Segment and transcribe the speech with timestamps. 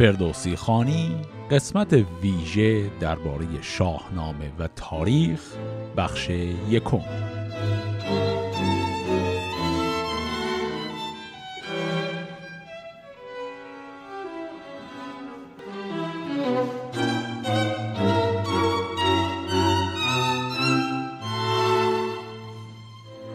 [0.00, 1.16] فردوسی خانی
[1.50, 1.92] قسمت
[2.22, 5.40] ویژه درباره شاهنامه و تاریخ
[5.96, 6.30] بخش
[6.70, 7.00] یکم.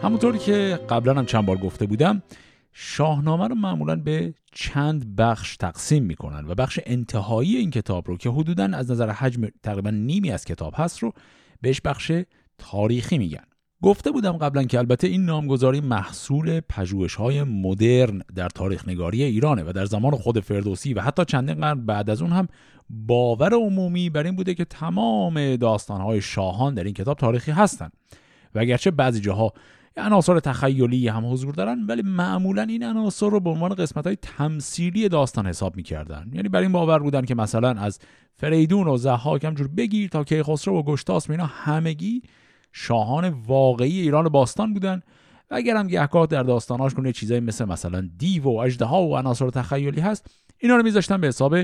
[0.02, 2.22] همونطوری که قبلا هم چند بار گفته بودم
[2.78, 8.30] شاهنامه رو معمولا به چند بخش تقسیم می‌کنن و بخش انتهایی این کتاب رو که
[8.30, 11.12] حدودا از نظر حجم تقریبا نیمی از کتاب هست رو
[11.60, 12.12] بهش بخش
[12.58, 13.44] تاریخی میگن.
[13.82, 19.62] گفته بودم قبلا که البته این نامگذاری محصول پژوهش های مدرن در تاریخ نگاری ایرانه
[19.62, 22.48] و در زمان خود فردوسی و حتی چندین قرن بعد از اون هم
[22.90, 27.92] باور عمومی بر این بوده که تمام داستان های شاهان در این کتاب تاریخی هستند
[28.54, 29.52] و اگرچه بعضی جاها
[29.96, 35.08] عناصر تخیلی هم حضور دارن ولی معمولا این عناصر رو به عنوان قسمت های تمثیلی
[35.08, 36.30] داستان حساب می‌کردن.
[36.32, 37.98] یعنی بر این باور بودن که مثلا از
[38.34, 42.22] فریدون و زحاک همجور بگیر تا کیخسرو و گشتاسپ اینا همگی
[42.72, 45.02] شاهان واقعی ایران باستان بودن.
[45.50, 49.50] و اگر هم گهگاه در داستاناش کنه چیزایی مثل مثلا دیو و اژدها و عناصر
[49.50, 51.56] تخیلی هست اینا رو میذاشتن به حساب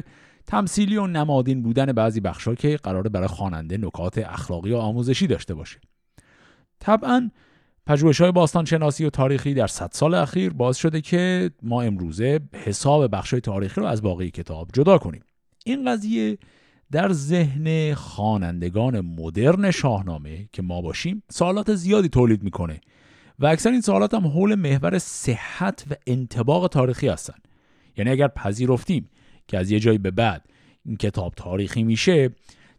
[0.46, 5.54] تمثیلی و نمادین بودن بعضی بخشا که قراره برای خواننده نکات اخلاقی و آموزشی داشته
[5.54, 5.80] باشه.
[6.78, 7.30] طبعا
[7.86, 12.40] پژوهش های باستان شناسی و تاریخی در صد سال اخیر باز شده که ما امروزه
[12.54, 15.22] حساب بخش های تاریخی رو از باقی کتاب جدا کنیم.
[15.64, 16.38] این قضیه
[16.92, 22.80] در ذهن خوانندگان مدرن شاهنامه که ما باشیم سوالات زیادی تولید می‌کنه
[23.38, 27.34] و اکثر این سوالات هم حول محور صحت و انتباق تاریخی هستن.
[27.96, 29.10] یعنی اگر پذیرفتیم
[29.48, 30.44] که از یه جایی به بعد
[30.84, 32.30] این کتاب تاریخی میشه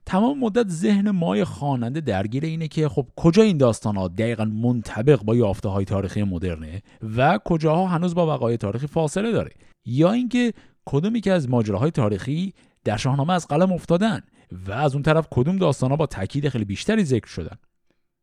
[0.05, 5.23] تمام مدت ذهن مای خواننده درگیر اینه که خب کجا این داستان ها دقیقا منطبق
[5.23, 6.81] با یافته های تاریخی مدرنه
[7.15, 9.51] و کجاها هنوز با وقایع تاریخی فاصله داره؟
[9.85, 10.53] یا اینکه
[10.85, 14.22] کدومی که از ماجراهای تاریخی در شاهنامه از قلم افتادن
[14.67, 17.57] و از اون طرف کدوم داستان ها با تاکید خیلی بیشتری ذکر شدن؟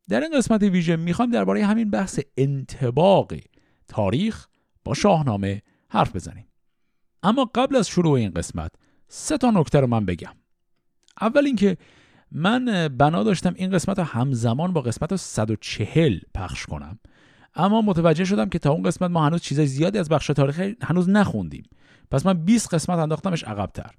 [0.09, 3.33] در این قسمت ویژه می‌خوایم درباره همین بحث انتباق
[3.89, 4.47] تاریخ
[4.85, 6.47] با شاهنامه حرف بزنیم.
[7.23, 8.73] اما قبل از شروع این قسمت
[9.09, 10.40] سه تا نکته رو من بگم.
[11.21, 11.77] اول اینکه
[12.33, 16.99] من بنا داشتم این قسمت رو همزمان با قسمت 140 پخش کنم.
[17.55, 21.09] اما متوجه شدم که تا اون قسمت ما هنوز چیزای زیادی از بخش تاریخی هنوز
[21.09, 21.65] نخوندیم.
[22.11, 23.91] پس من 20 قسمت انداختمش عقبتر.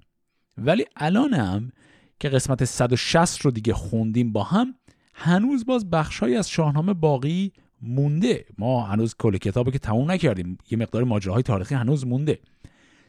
[0.58, 1.72] ولی الانم
[2.20, 4.74] که قسمت 160 رو دیگه خوندیم با هم
[5.14, 7.52] هنوز باز بخشهایی از شاهنامه باقی
[7.82, 8.44] مونده.
[8.58, 10.58] ما هنوز کل کتابی که تموم نکردیم.
[10.70, 12.38] یه مقدار ماجراهای تاریخی هنوز مونده.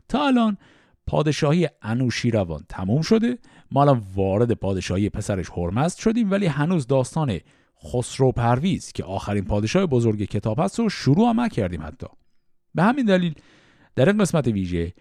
[0.09, 0.57] تا الان
[1.07, 3.38] پادشاهی انوشیروان تموم شده.
[3.74, 7.40] ما الان وارد پادشاهی پسرش هرمزد شدیم ولی هنوز داستان
[7.84, 12.08] خسرو پرویز که آخرین پادشاه بزرگ کتاب هست رو شروع هم کردیم حتی.
[12.76, 13.34] به همین دلیل
[13.96, 14.94] در این قسمت ویژه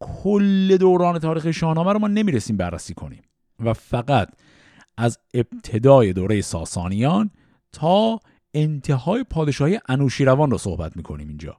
[0.00, 3.22] کل دوران تاریخ شاهنامه رو ما نمی‌رسیم بررسی کنیم
[3.64, 4.28] و فقط
[4.96, 7.30] از ابتدای دوره ساسانیان
[7.72, 8.20] تا
[8.54, 11.56] انتهای پادشاهی انوشیروان رو صحبت می‌کنیم اینجا.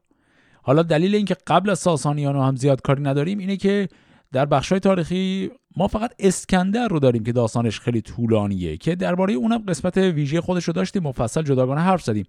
[0.63, 3.87] حالا دلیل اینکه قبل از ساسانیان رو هم زیاد کاری نداریم اینه که
[4.31, 9.57] در بخشای تاریخی ما فقط اسکندر رو داریم که داستانش خیلی طولانیه که درباره اونم
[9.57, 12.25] قسمت ویژه خودش رو داشتیم مفصل جداگانه حرف زدیم.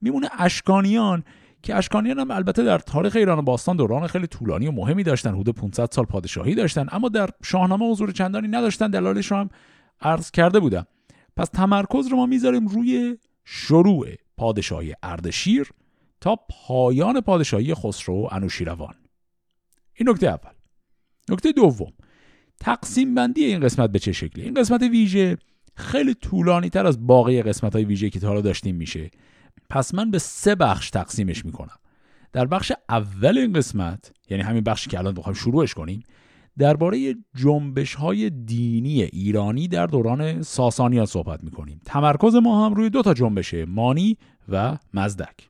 [0.00, 1.24] میمونه اشکانیان
[1.62, 5.34] که اشکانیان هم البته در تاریخ ایران و باستان دوران خیلی طولانی و مهمی داشتن
[5.34, 9.50] حدود 500 سال پادشاهی داشتن اما در شاهنامه حضور چندانی نداشتن دلایلش رو هم
[10.00, 10.86] عرض کرده بودم.
[11.36, 14.06] پس تمرکز رو ما می‌ذاریم روی شروع
[14.36, 15.70] پادشاهی اردشیر
[16.20, 18.94] تا پایان پادشاهی خسرو انوشیروان.
[19.94, 20.52] این نکته اول.
[21.28, 21.92] نکته دوم.
[22.60, 25.36] تقسیم بندی این قسمت به چه شکلی؟ این قسمت ویژه
[25.74, 29.10] خیلی طولانی تر از باقی قسمت های ویژه که تا حالا داشتیم میشه.
[29.70, 31.76] پس من به سه بخش تقسیمش می‌کنم.
[32.32, 36.02] در بخش اول این قسمت یعنی همین بخشی که الان بخوایم شروعش کنیم
[36.58, 41.80] درباره جنبش های دینی ایرانی در دوران ساسانیان صحبت می‌کنیم.
[41.84, 44.16] تمرکز ما هم روی دو تا جنبشه مانی
[44.48, 45.48] و مزدک.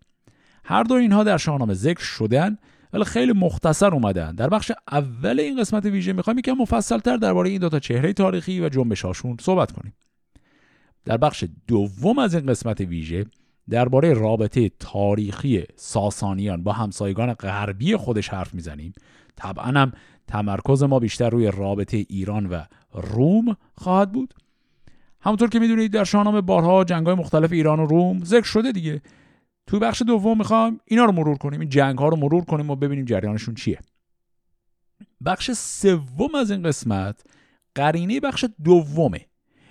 [0.64, 2.58] هر دو اینها در شاهنامه ذکر شدن
[2.92, 4.34] ولی خیلی مختصر اومدن.
[4.34, 8.60] در بخش اول این قسمت ویژه می‌خوایم یکم مفصلتر درباره این دو تا چهره تاریخی
[8.60, 9.94] و جنبشاشون صحبت کنیم.
[11.04, 13.26] در بخش دوم از این قسمت ویژه
[13.70, 18.92] درباره رابطه تاریخی ساسانیان با همسایگان غربی خودش حرف می‌زنیم.
[19.36, 19.92] طبعا هم
[20.26, 22.62] تمرکز ما بیشتر روی رابطه ایران و
[22.92, 24.34] روم خواهد بود.
[25.20, 29.02] همونطور که می‌دونید در شاهنامه بارها جنگ‌های مختلف ایران و روم ذکر شده دیگه.
[29.68, 31.60] توی بخش دوم می‌خوام اینا رو مرور کنیم.
[31.60, 33.78] این جنگ ها رو مرور کنیم و ببینیم جریانشون چیه.
[35.24, 37.24] بخش سوم از این قسمت
[37.74, 39.26] قرینه بخش دومه.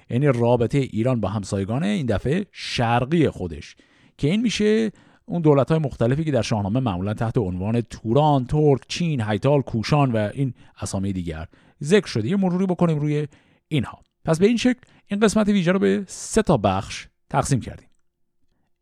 [0.09, 3.75] یعنی رابطه ایران با همسایگان این دفعه شرقی خودش.
[4.17, 4.91] که این میشه
[5.25, 10.11] اون دولت های مختلفی که در شاهنامه معمولا تحت عنوان توران، ترک، چین، هیتال، کوشان
[10.11, 11.47] و این اسامی دیگر
[11.83, 12.29] ذکر شده.
[12.29, 13.27] یه مروری بکنیم روی
[13.67, 13.99] اینها.
[14.25, 17.86] پس به این شکل این قسمت ویژه رو به سه تا بخش تقسیم کردیم.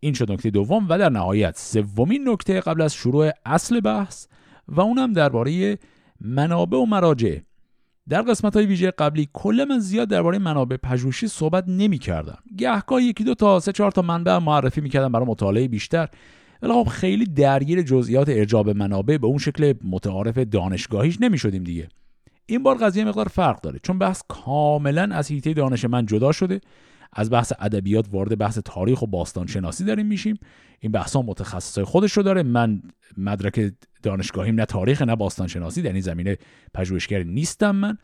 [0.06, 4.28] این شد نکته دوم و در نهایت سومین نکته قبل از شروع اصل بحث
[4.68, 5.78] و اونم درباره
[6.22, 7.38] منابع و مراجع.
[8.10, 13.02] در قسمت های ویژه قبلی کل من زیاد درباره منابع پژوهشی صحبت نمی کردم گهگاه
[13.02, 16.10] یکی دو تا سه چهار تا منبع معرفی می‌کردم برای مطالعه بیشتر.
[16.62, 21.88] ولی خب خیلی درگیر جزئیات ارجاب منابع به اون شکل متعارف دانشگاهیش نمی شدیم دیگه.
[22.46, 26.62] این بار قضیه مقدار فرق داره چون بحث کاملا از حیطه دانش من جدا شده
[27.16, 30.40] از بحث ادبیات وارد بحث تاریخ و باستان شناسی داریم میشیم.
[30.80, 32.44] این بحث ها متخصصای خودش رو داره.
[32.44, 32.82] من
[33.18, 33.74] مدرک
[34.04, 36.38] دانشگاهیم نه تاریخ نه باستان شناسی در این زمینه
[36.74, 37.98] پژوهشگر نیستم من.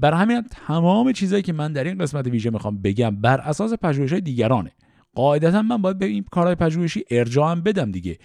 [0.00, 4.12] بر همین تمام چیزایی که من در این قسمت ویژه می‌خوام بگم بر اساس پژوهش
[4.12, 4.72] دیگرانه.
[5.14, 8.18] قاعدتا من باید به این کارهای پژوهشی ارجاع بدم دیگه.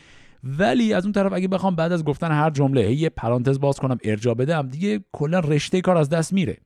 [0.43, 3.97] ولی از اون طرف اگه بخوام بعد از گفتن هر جمله یه پرانتز باز کنم
[4.03, 6.57] ارجاع بدم دیگه کلا رشته کار از دست میره.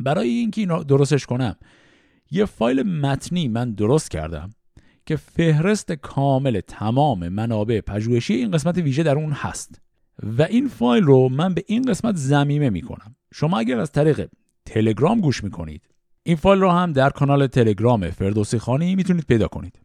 [0.00, 1.56] برای اینکه اینو درستش کنم
[2.30, 4.50] یه فایل متنی من درست کردم
[5.06, 9.80] که فهرست کامل تمام منابع پژوهشی این قسمت ویژه در اون هست.
[10.22, 13.16] و این فایل رو من به این قسمت زمیمه می‌کنم.
[13.34, 14.28] شما اگر از طریق
[14.66, 15.82] تلگرام گوش می‌کنید
[16.22, 19.80] این فایل رو هم در کانال تلگرام فردوسی خانی می‌تونید پیدا کنید.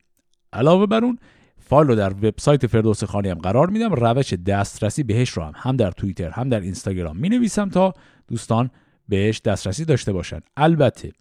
[0.54, 1.20] علاوه بر اون
[1.60, 3.94] فایل رو در وبسایت فردوسی خانی هم قرار میدم.
[3.94, 7.94] روش دسترسی بهش رو هم هم در توییتر هم در اینستاگرام می نویسم تا
[8.28, 8.70] دوستان
[9.10, 10.40] بهش دسترسی داشته باشن.
[10.58, 11.12] البته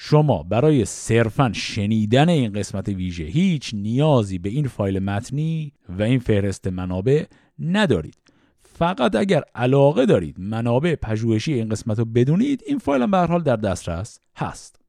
[0.00, 6.18] شما برای صرفا شنیدن این قسمت ویژه هیچ نیازی به این فایل متنی و این
[6.18, 7.24] فهرست منابع
[7.58, 8.16] ندارید.
[8.62, 13.42] فقط اگر علاقه دارید منابع پژوهشی این قسمت رو بدونید این فایل هم به حال
[13.42, 14.80] در دسترس هست.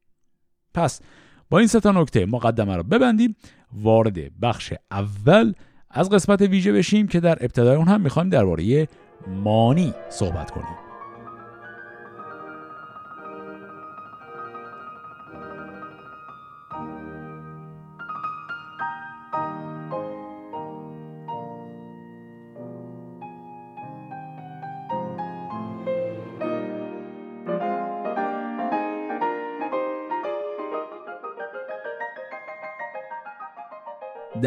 [0.73, 1.01] پس
[1.49, 3.35] با این سه نکته مقدمه رو ببندیم
[3.73, 5.53] وارد بخش اول
[5.89, 8.87] از قسمت ویژه بشیم که در ابتدای اون هم می‌خوایم درباره
[9.27, 10.88] مانی صحبت کنیم.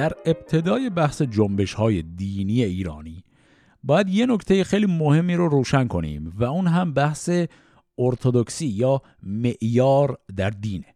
[0.03, 3.25] در ابتدای بحث جنبش های دینی ایرانی
[3.85, 7.31] باید یه نکته خیلی مهمی رو روشن کنیم و اون هم بحث
[7.99, 10.95] ارتودکسی یا معیار در دینه.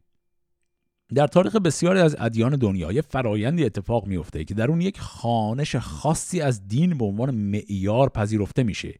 [1.14, 5.76] در تاریخ بسیاری از ادیان دنیا یه فرایندی اتفاق میفته که در اون یک خانش
[5.76, 8.94] خاصی از دین به عنوان معیار پذیرفته میشه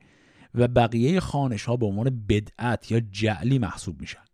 [0.54, 4.24] و بقیه خانش ها به عنوان بدعت یا جعلی محسوب میشن.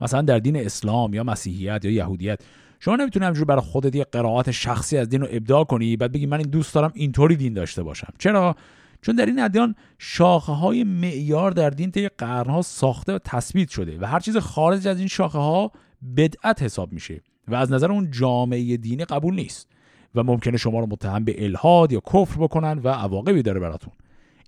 [0.00, 2.40] مثلا در دین اسلام یا مسیحیت یا یهودیت
[2.80, 6.26] شما نمی‌تونی همجور برای خودت یه قرائت شخصی از دین رو ابداع کنی بعد بگی
[6.26, 8.12] من این دوست دارم اینطوری دین داشته باشم.
[8.18, 8.56] چرا؟
[9.02, 13.98] چون در این ادیان شاخه های معیار در دین طی قرنها ساخته و تثبیت شده
[14.00, 15.72] و هر چیز خارج از این شاخه ها
[16.16, 19.68] بدعت حساب میشه و از نظر اون جامعه دینی قبول نیست
[20.14, 23.92] و ممکنه شما رو متهم به الهاد یا کفر بکنن و عواقبی داره براتون.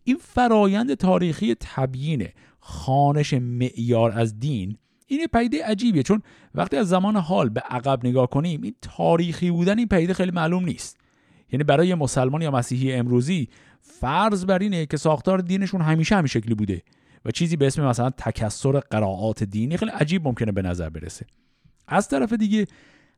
[0.05, 2.29] این فرایند تاریخی تبیین
[2.61, 4.77] خانش معیار از دین
[5.11, 6.23] این پیده عجیبیه چون
[6.55, 10.65] وقتی از زمان حال به عقب نگاه کنیم این تاریخی بودن این پیده خیلی معلوم
[10.65, 10.97] نیست.
[11.53, 13.49] یعنی برای مسلمان یا مسیحی امروزی
[13.81, 16.83] فرض بر اینه که ساختار دینشون همیشه همین شکلی بوده
[17.25, 21.27] و چیزی به اسم مثلا تکسر قرائات دینی خیلی عجیب ممکنه به نظر برسه.
[21.89, 22.67] از طرف دیگه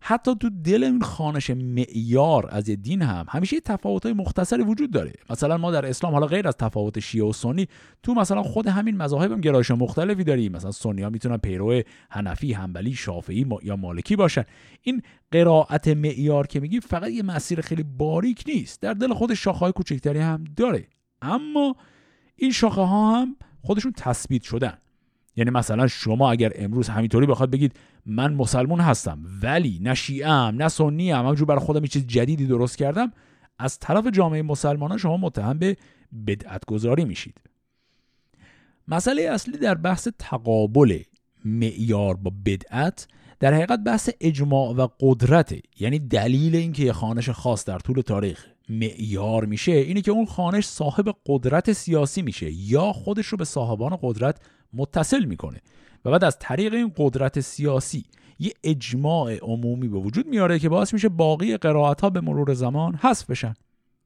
[0.04, 4.90] حتی تو دل این خانش معیار از یه دین هم همیشه تفاوت های مختصری وجود
[4.90, 5.12] داره.
[5.30, 7.66] مثلا ما در اسلام حالا غیر از تفاوت شیعه و سنی
[8.02, 10.52] تو مثلا خود همین مذاهب هم گرایش مختلفی داریم.
[10.52, 14.44] مثلا سنی ها می‌تونن پیرو حنفی حنبلی شافعی یا مالکی باشن.
[14.82, 18.80] این قرائت معیار که میگیم فقط یه مسیر خیلی باریک نیست.
[18.80, 20.87] در دل خود شاخه های کوچکتری هم داره.
[21.23, 21.76] اما
[22.37, 24.78] این شاخه ها هم خودشون تثبیت شدن.
[25.37, 30.69] یعنی مثلا شما اگر امروز همینطوری بخواد بگید من مسلمون هستم ولی نه شیعم نه
[30.69, 33.12] سنی هم همجور برای خودم چیز جدیدی درست کردم
[33.59, 35.77] از طرف جامعه مسلمانان شما متهم به
[36.27, 37.41] بدعت گذاری میشید.
[38.89, 40.99] مسئله اصلی در بحث تقابل
[41.45, 43.07] معیار با بدعت
[43.41, 48.47] در حقیقت بحث اجماع و قدرته یعنی دلیل اینکه یه خانش خاص در طول تاریخ
[48.69, 53.99] معیار میشه اینه که اون خانش صاحب قدرت سیاسی میشه یا خودش رو به صاحبان
[54.03, 54.41] قدرت
[54.73, 55.61] متصل می‌کنه
[56.05, 58.05] و بعد از طریق این قدرت سیاسی
[58.38, 62.95] یه اجماع عمومی به وجود میاره که باعث میشه باقی قرائت ها به مرور زمان
[62.95, 63.55] حذف بشن.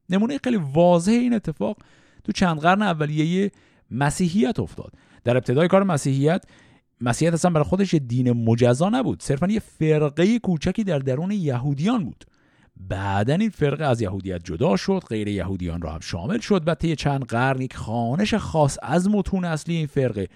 [0.09, 1.77] نمونه خیلی واضح این اتفاق
[2.23, 3.51] تو چند قرن اولیه
[3.91, 4.93] مسیحیت افتاد.
[5.23, 6.43] در ابتدای کار مسیحیت
[7.01, 9.23] مسیحیت اصلا برای خودش دین مجزا نبود.
[9.23, 12.25] صرفا یه فرقه کوچکی در درون یهودیان بود.
[12.79, 16.95] بعدا این فرقه از یهودیت جدا شد غیر یهودیان را هم شامل شد و طی
[16.95, 20.27] چند قرن یک خانش خاص از متون اصلی این فرقه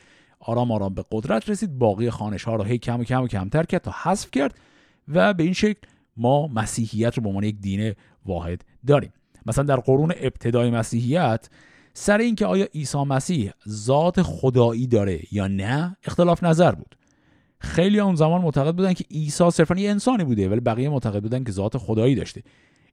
[0.42, 1.78] آرام آرام به قدرت رسید.
[1.78, 4.56] باقی خانش ها رو هی کم و کم و کمتر کرد تا حذف کرد
[5.08, 7.94] و به این شکل ما مسیحیت رو به عنوان یک دین
[8.26, 9.14] واحد داریم.
[9.46, 11.50] مثلا در قرون ابتدای مسیحیت
[11.94, 16.96] سر اینکه آیا عیسی مسیح ذات خدایی داره یا نه اختلاف نظر بود.
[17.60, 21.44] خیلی اون زمان معتقد بودن که عیسی صرفا یه انسانی بوده ولی بقیه معتقد بودن
[21.44, 22.44] که ذات خدایی داشته.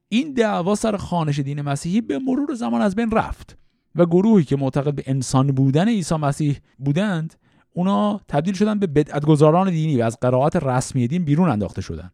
[0.09, 3.57] این دعوا سر خانش دین مسیحی به مرور زمان از بین رفت.
[3.95, 7.35] و گروهی که معتقد به انسان بودن عیسی مسیح بودند
[7.73, 12.11] اونا تبدیل شدن به بدعتگذاران دینی و از قرائت رسمی دین بیرون انداخته شدن.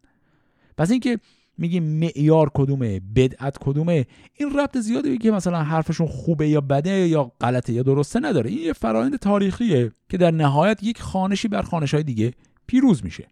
[0.78, 1.20] پس اینکه
[1.58, 7.32] میگیم معیار کدومه بدعت کدومه این ربط زیادی که مثلا حرفشون خوبه یا بده یا
[7.42, 8.50] غلطه یا درسته نداره.
[8.50, 12.34] این یه فرایند تاریخیه که در نهایت یک خانشی بر خانش های دیگه
[12.68, 13.28] پیروز میشه.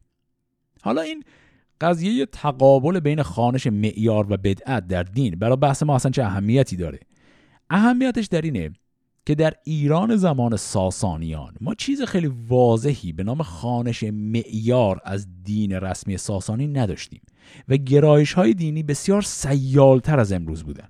[0.82, 1.24] حالا این
[1.82, 6.76] قضیه تقابل بین خانش معیار و بدعت در دین برای بحث ما اصلا چه اهمیتی
[6.76, 7.00] داره؟
[7.70, 8.72] اهمیتش در اینه
[9.26, 15.72] که در ایران زمان ساسانیان ما چیز خیلی واضحی به نام خانش معیار از دین
[15.72, 17.22] رسمی ساسانی نداشتیم
[17.68, 20.88] و گرایش های دینی بسیار سیالتر از امروز بودن.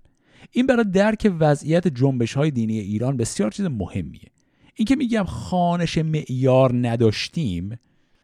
[0.51, 4.31] این برای درک وضعیت جنبش های دینی ایران بسیار چیز مهمیه.
[4.75, 7.79] این که میگم خانش معیار نداشتیم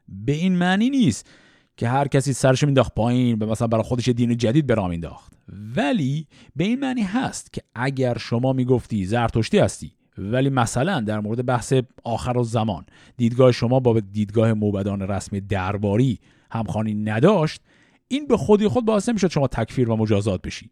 [0.07, 1.29] به این معنی نیست
[1.77, 5.38] که هر کسی سرش مینداخت پایین به مثلا برای خودش دین جدید به راه مینداخت
[5.75, 11.45] ولی به این معنی هست که اگر شما می‌گفتی زرتشتی هستی ولی مثلا در مورد
[11.45, 12.85] بحث آخر و زمان
[13.17, 16.19] دیدگاه شما با دیدگاه موبدان رسمی درباری
[16.51, 17.61] همخوانی نداشت
[18.07, 20.69] این به خودی خود باعث نمی‌شد شما تکفیر و مجازات بشی.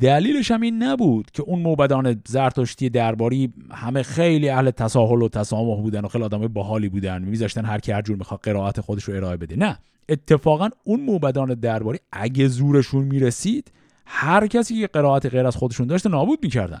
[0.00, 5.82] دلیلش هم این نبود که اون موبدان زرتشتی درباری همه خیلی اهل تساهل و تسامح
[5.82, 9.14] بودن و خیلی آدم باحالی بودن میذاشتن هر کی هر جور می‌خواد قرائت خودش رو
[9.14, 9.56] ارائه بده.
[9.56, 13.72] نه اتفاقا اون موبدان درباری اگه زورشون می‌رسید
[14.06, 16.80] هر کسی که قرائت غیر از خودشون داشته نابود می‌کردن.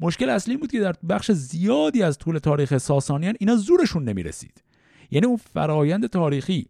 [0.00, 4.62] مشکل اصلی بود که در بخش زیادی از طول تاریخ ساسانیان اینا زورشون نمی‌رسید.
[5.10, 6.66] یعنی اون فرایند تاریخی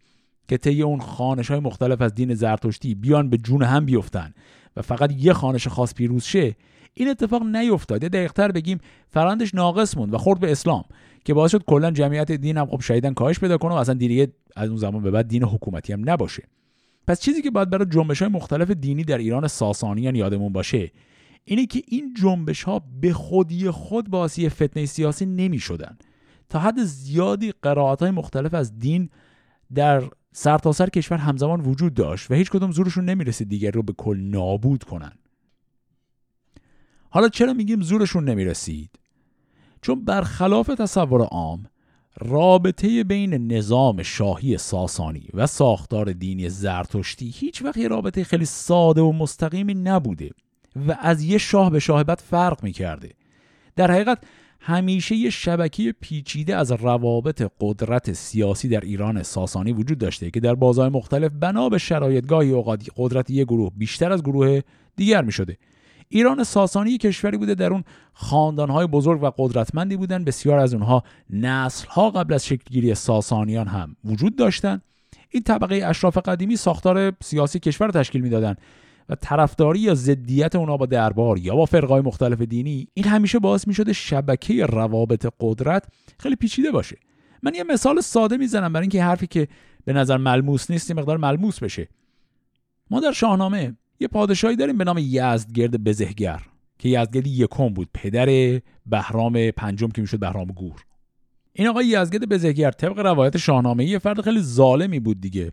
[0.49, 4.35] که طی اون خانش های مختلف از دین زرتشتی بیان به جون هم بیفتن
[4.77, 6.57] و فقط یه خانش خاص پیروز شه
[6.95, 8.03] این اتفاق نیفتاد.
[8.03, 10.85] یا دقیقتر بگیم فرندش ناقص موند و خورد به اسلام
[11.25, 14.33] که باعث شد کلا جمعیت دین هم خب شهیدن کاهش پیدا کنه و اصلا دیگه
[14.57, 16.43] از اون زمان به بعد دین حکومتی هم نباشه.
[17.07, 20.91] پس چیزی که باید برای جنبش های مختلف دینی در ایران ساسانیان یادمون باشه
[21.45, 25.99] اینه که این جنبش ها به خودی خود باعثی فتنه سیاسی نمی شدن.
[26.49, 29.11] تا حد زیادی قرائت های مختلف از دین
[29.75, 33.93] در سرتاسر سر کشور همزمان وجود داشت و هیچ کدوم زورشون نمی‌رسید دیگر رو به
[33.93, 35.13] کل نابود کنن
[37.11, 38.91] حالا چرا میگیم زورشون نمی‌رسید
[39.83, 41.67] چون برخلاف تصور عام
[42.21, 49.01] رابطه بین نظام شاهی ساسانی و ساختار دینی زرتشتی هیچ وقت یه رابطه خیلی ساده
[49.01, 50.31] و مستقیمی نبوده
[50.89, 53.11] و از یه شاه به شاه بعد فرق می‌کرده
[53.77, 54.19] در حقیقت
[54.61, 60.55] همیشه یه شبکه پیچیده از روابط قدرت سیاسی در ایران ساسانی وجود داشته که در
[60.55, 64.61] بازار مختلف بنا به شرایط گاهی اوقات قدرت یک گروه بیشتر از گروه
[64.97, 65.59] دیگر می شده.
[66.15, 70.25] ایران ساسانی کشوری بوده در اون خاندانهای بزرگ و قدرتمندی بودن.
[70.25, 74.83] بسیار از اونها نسلها قبل از شکلگیری ساسانیان هم وجود داشتند
[75.31, 78.59] این طبقه اشراف قدیمی ساختار سیاسی کشور تشکیل می‌دادند
[79.09, 83.69] و طرفداری یا ضدیت اونا با دربار یا با فرقای مختلف دینی این همیشه باعث
[83.69, 85.85] می شده شبکه روابط قدرت
[86.19, 86.97] خیلی پیچیده باشه.
[87.43, 89.49] من یه مثال ساده می‌زنم برای اینکه حرفی که
[89.85, 91.89] به نظر ملموس نیست مقدار ملموس بشه.
[92.91, 96.43] ما در شاهنامه یه پادشاهی داریم به نامه یزدگرد بزهگر
[96.79, 100.85] که یزدگرد یکم بود پدر بهرام پنجم که می‌شد بهرام گور.
[101.53, 105.53] این آقای یزدگرد بزهگرد طبق روایت شاهنامه یه فرد خیلی ظالمی بود دیگه.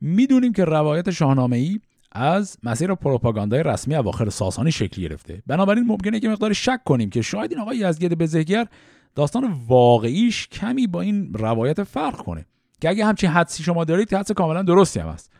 [0.00, 1.80] می‌دونیم که روایت شاهنامه
[2.12, 5.42] از مسیر پروپاگاندای رسمی اواخر ساسانی شکل گرفته.
[5.46, 8.66] بنابراین ممکنه که مقدار شک کنیم که شاید این آقای یزگرد بزهگر
[9.14, 12.46] داستان واقعیش کمی با این روایت فرق کنه.
[12.80, 15.30] که اگه همچین حدسی شما دارید حدس کاملا درستی هم است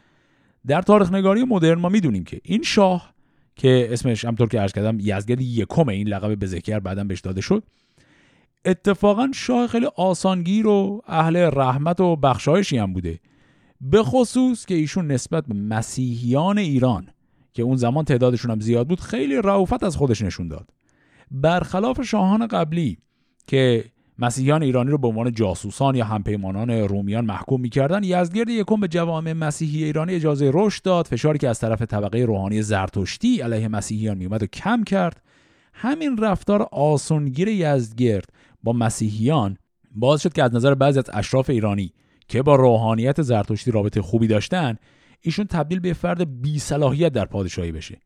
[0.67, 3.14] در تاریخ نگاری مدرن ما می‌دونیم که این شاه
[3.57, 7.62] که اسمش همطور که عرض کردم یزگرد یکم این لقب بزهگر بعدا بهش داده شد
[8.64, 13.21] اتفاقا شاه خیلی آسانگیر و اهل رحمت و بخشایشی هم بوده.
[13.81, 17.09] به خصوص که ایشون نسبت به مسیحیان ایران
[17.52, 20.71] که اون زمان تعدادشون هم زیاد بود خیلی رعوفت از خودش نشون داد.
[21.31, 22.99] برخلاف شاهان قبلی
[23.47, 23.85] که
[24.21, 28.05] مسیحیان ایرانی رو به عنوان جاسوسان یا همپیمانان رومیان محکوم می‌کردن.
[28.05, 31.07] یزدگرد یکم به جوامع مسیحی ایرانی اجازه رشد داد.
[31.07, 35.23] فشاری که از طرف طبقه روحانی زرتشتی علیه مسیحیان میومد و کم کرد.
[35.75, 38.29] همین رفتار آسونگیر یزدگرد
[38.62, 39.57] با مسیحیان
[39.91, 41.93] باعث شد که از نظر بعضی از اشراف ایرانی
[42.29, 44.77] که با روحانیت زرتشتی رابطه خوبی داشتن
[45.21, 47.99] ایشون تبدیل به فرد بی صلاحیت در پادشاهی بشه.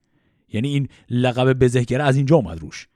[0.52, 2.88] یعنی این لقب بزهگره از اینجا اومد روش.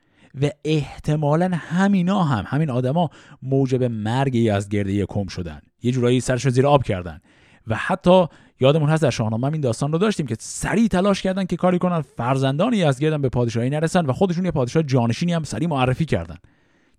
[0.43, 3.11] و احتمالا همینا هم همین آدما
[3.43, 5.61] موجب مرگ یزدگرد کم شدن.
[5.83, 7.21] یه جورایی سرشون زیر آب کردن.
[7.67, 8.27] و حتی
[8.61, 12.01] یادمون هست در شاهنامه این داستان رو داشتیم که سریع تلاش کردن که کاری کنن
[12.01, 16.37] فرزندان یزدگرد به پادشاهی نرسن و خودشون یه پادشاه جانشینی هم سریع معرفی کردن.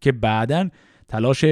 [0.02, 0.70] که بعدا
[1.08, 1.46] تلاش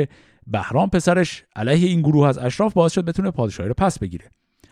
[0.48, 4.26] بهرام پسرش علیه این گروه از اشراف باعث شد بتونه پادشاهی رو پس بگیره.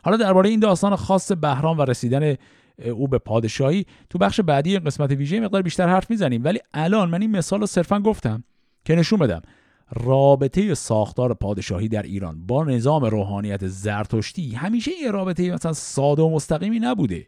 [0.03, 2.35] حالا درباره این داستان خاص بهرام و رسیدن
[2.83, 3.85] او به پادشاهی.
[4.09, 6.43] تو بخش بعدی قسمت ویژه مقدار بیشتر حرف می‌زنیم.
[6.43, 8.43] ولی الان من این مثال رو صرفا گفتم
[8.85, 9.41] که نشون بدم.
[9.93, 16.29] رابطه ساختار پادشاهی در ایران با نظام روحانیت زرتشتی همیشه یه رابطه مثلا ساده و
[16.29, 17.27] مستقیمی نبوده.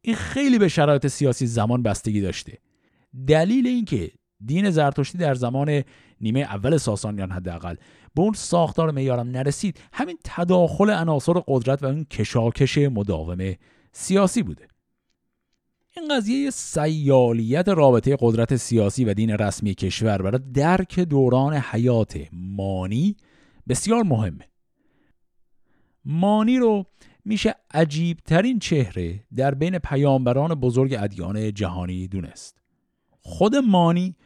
[0.00, 2.58] این خیلی به شرایط سیاسی زمان بستگی داشته.
[3.26, 4.10] دلیل اینکه
[4.44, 5.82] دین زرتشتی در زمان
[6.20, 7.74] نیمه اول ساسانیان حداقل
[8.14, 13.54] به اون ساختار میارم نرسید همین تداخل عناصر قدرت و اون کشاکش مداوم
[13.92, 14.66] سیاسی بوده.
[15.96, 23.16] این قضیه سیالیت رابطه قدرت سیاسی و دین رسمی کشور برای درک دوران حیات مانی
[23.68, 24.48] بسیار مهمه.
[26.04, 26.86] مانی رو
[27.24, 32.58] میشه عجیب ترین چهره در بین پیامبران بزرگ ادیان جهانی دونست.
[33.20, 34.16] خود مانی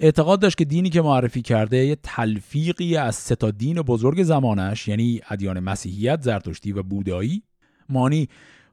[0.00, 4.88] اعتقاد داشت که دینی که معرفی کرده یه تلفیقی از سه تا دین بزرگ زمانش
[4.88, 7.42] یعنی ادیان مسیحیت، زرتشتی و بودایی.
[7.88, 8.28] مانی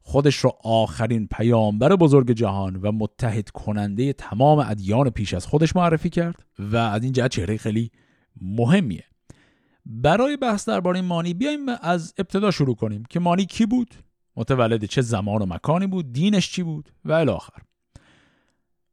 [0.08, 6.10] خودش رو آخرین پیامبر بزرگ جهان و متحد کننده تمام ادیان پیش از خودش معرفی
[6.10, 7.92] کرد و از این جهت چهره خیلی
[8.42, 9.04] مهمیه.
[9.86, 13.94] برای بحث درباره مانی بیایم از ابتدا شروع کنیم که مانی کی بود؟
[14.36, 17.62] متولد چه زمان و مکانی بود؟ دینش چی بود؟ و الاخر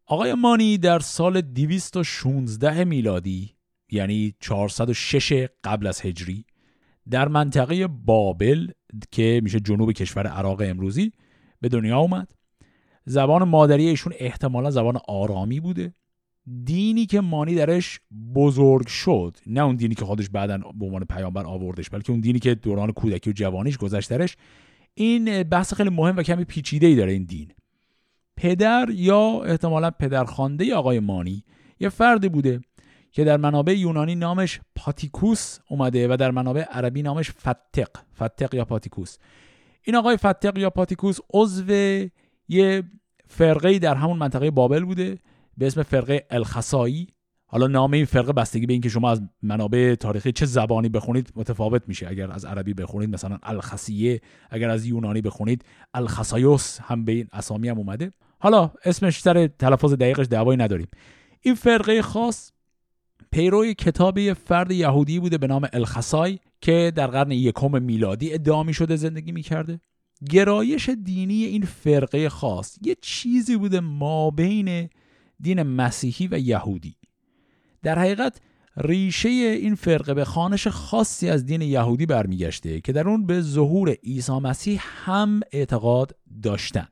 [0.06, 3.54] آقای مانی در سال 216 میلادی
[3.90, 6.44] یعنی 406 قبل از هجری
[7.10, 8.68] در منطقه بابل
[9.10, 11.12] که میشه جنوب کشور عراق امروزی
[11.60, 12.32] به دنیا اومد.
[13.04, 15.94] زبان مادری ایشون احتمالا زبان آرامی بوده.
[16.64, 18.00] دینی که مانی درش
[18.34, 22.38] بزرگ شد نه اون دینی که خودش بعدا به عنوان پیامبر آوردش بلکه اون دینی
[22.38, 24.36] که دوران کودکی و جوانیش گذشت درش
[24.94, 27.50] این بحث خیلی مهم و کمی پیچیده ای داره این دین.
[28.36, 31.44] پدر یا احتمالا پدرخوانده آقای مانی
[31.80, 32.60] یه فردی بوده
[33.14, 37.88] که در منابع یونانی نامش پاتیکوس اومده و در منابع عربی نامش فتق.
[38.22, 39.16] فتق یا پاتیکوس.
[39.82, 41.72] این آقای فتق یا پاتیکوس عضو
[42.48, 42.82] یه
[43.26, 45.18] فرقه در همون منطقه بابل بوده
[45.58, 47.06] به اسم فرقه الخصایی.
[47.46, 51.82] حالا نام این فرقه بستگی به اینکه شما از منابع تاریخی چه زبانی بخونید متفاوت
[51.86, 52.08] میشه.
[52.08, 54.20] اگر از عربی بخونید مثلا الخصیه.
[54.50, 58.12] اگر از یونانی بخونید الخصایوس هم به این اسامی هم اومده.
[58.38, 60.88] حالا اسمش سر تلفظ دقیقش دعوایی نداریم.
[61.40, 62.53] این فرقه خاص
[63.32, 68.74] پیروی کتاب فرد یهودی بوده به نام الخصای که در قرن یکم میلادی ادعا می
[68.74, 69.80] شده زندگی می کرده
[70.30, 74.88] گرایش دینی این فرقه خاص یه چیزی بوده ما بین
[75.40, 76.96] دین مسیحی و یهودی.
[77.82, 78.40] در حقیقت
[78.76, 83.90] ریشه این فرقه به خانش خاصی از دین یهودی برمیگشته که در اون به ظهور
[83.90, 86.88] عیسی مسیح هم اعتقاد داشتن.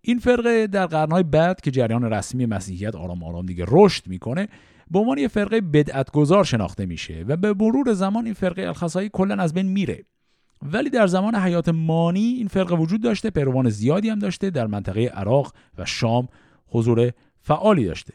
[0.00, 4.48] این فرقه در قرنهای بعد که جریان رسمی مسیحیت آرام آرام دیگه رشد می‌کنه
[4.90, 9.42] به عنوان یه فرقه بدعتگذار شناخته میشه و به مرور زمان این فرقه الخصایی کلا
[9.42, 10.04] از بین میره.
[10.62, 15.06] ولی در زمان حیات مانی این فرقه وجود داشته پیروان زیادی هم داشته در منطقه
[15.06, 16.28] عراق و شام
[16.66, 18.14] حضور فعالی داشته.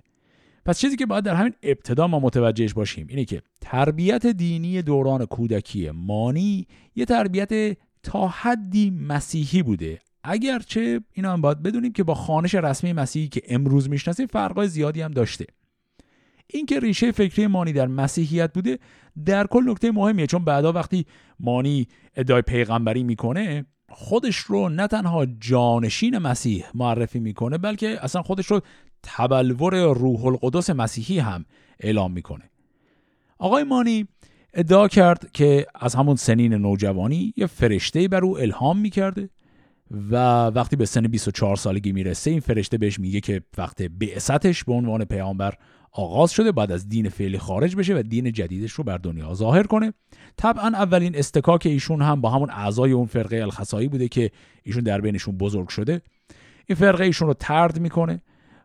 [0.66, 5.26] پس چیزی که باید در همین ابتدا ما متوجهش باشیم اینه که تربیت دینی دوران
[5.26, 10.00] کودکی مانی یه تربیت تا حدی مسیحی بوده.
[10.24, 15.02] اگرچه اینا هم باید بدونیم که با خانش رسمی مسیحی که امروز می‌شناسیم فرقای زیادی
[15.02, 15.46] هم داشته.
[16.48, 18.80] اینکه ریشه فکری مانی در مسیحیت بوده
[19.26, 21.06] در کل نکته مهمیه چون بعدا وقتی
[21.40, 28.46] مانی ادعای پیغمبری می‌کنه خودش رو نه تنها جانشین مسیح معرفی می‌کنه بلکه اصلا خودش
[28.46, 28.62] رو
[29.04, 31.46] تبلور روح القدس مسیحی هم
[31.80, 32.50] اعلام می‌کنه.
[33.38, 34.08] آقای مانی
[34.54, 39.30] ادعا کرد که از همون سنین نوجوانی یه فرشته بر او الهام می‌کرده
[39.92, 40.16] و
[40.48, 45.06] وقتی به سن 24 سالگی می‌رسه این فرشته بهش میگه که وقت بعثتش به عنوان
[45.06, 45.54] پیامبر
[45.98, 49.64] آغاز شده بعد از دین فعلی خارج بشه و دین جدیدش رو بر دنیا ظاهر
[49.64, 49.94] کنه.
[50.38, 54.32] طبعا اولین استکاک ایشون هم با همون اعضای اون فرقه الخصایی بوده که
[54.64, 56.02] ایشون در بینشون بزرگ شده.
[56.66, 58.22] این فرقه ایشون رو ترد می‌کنه.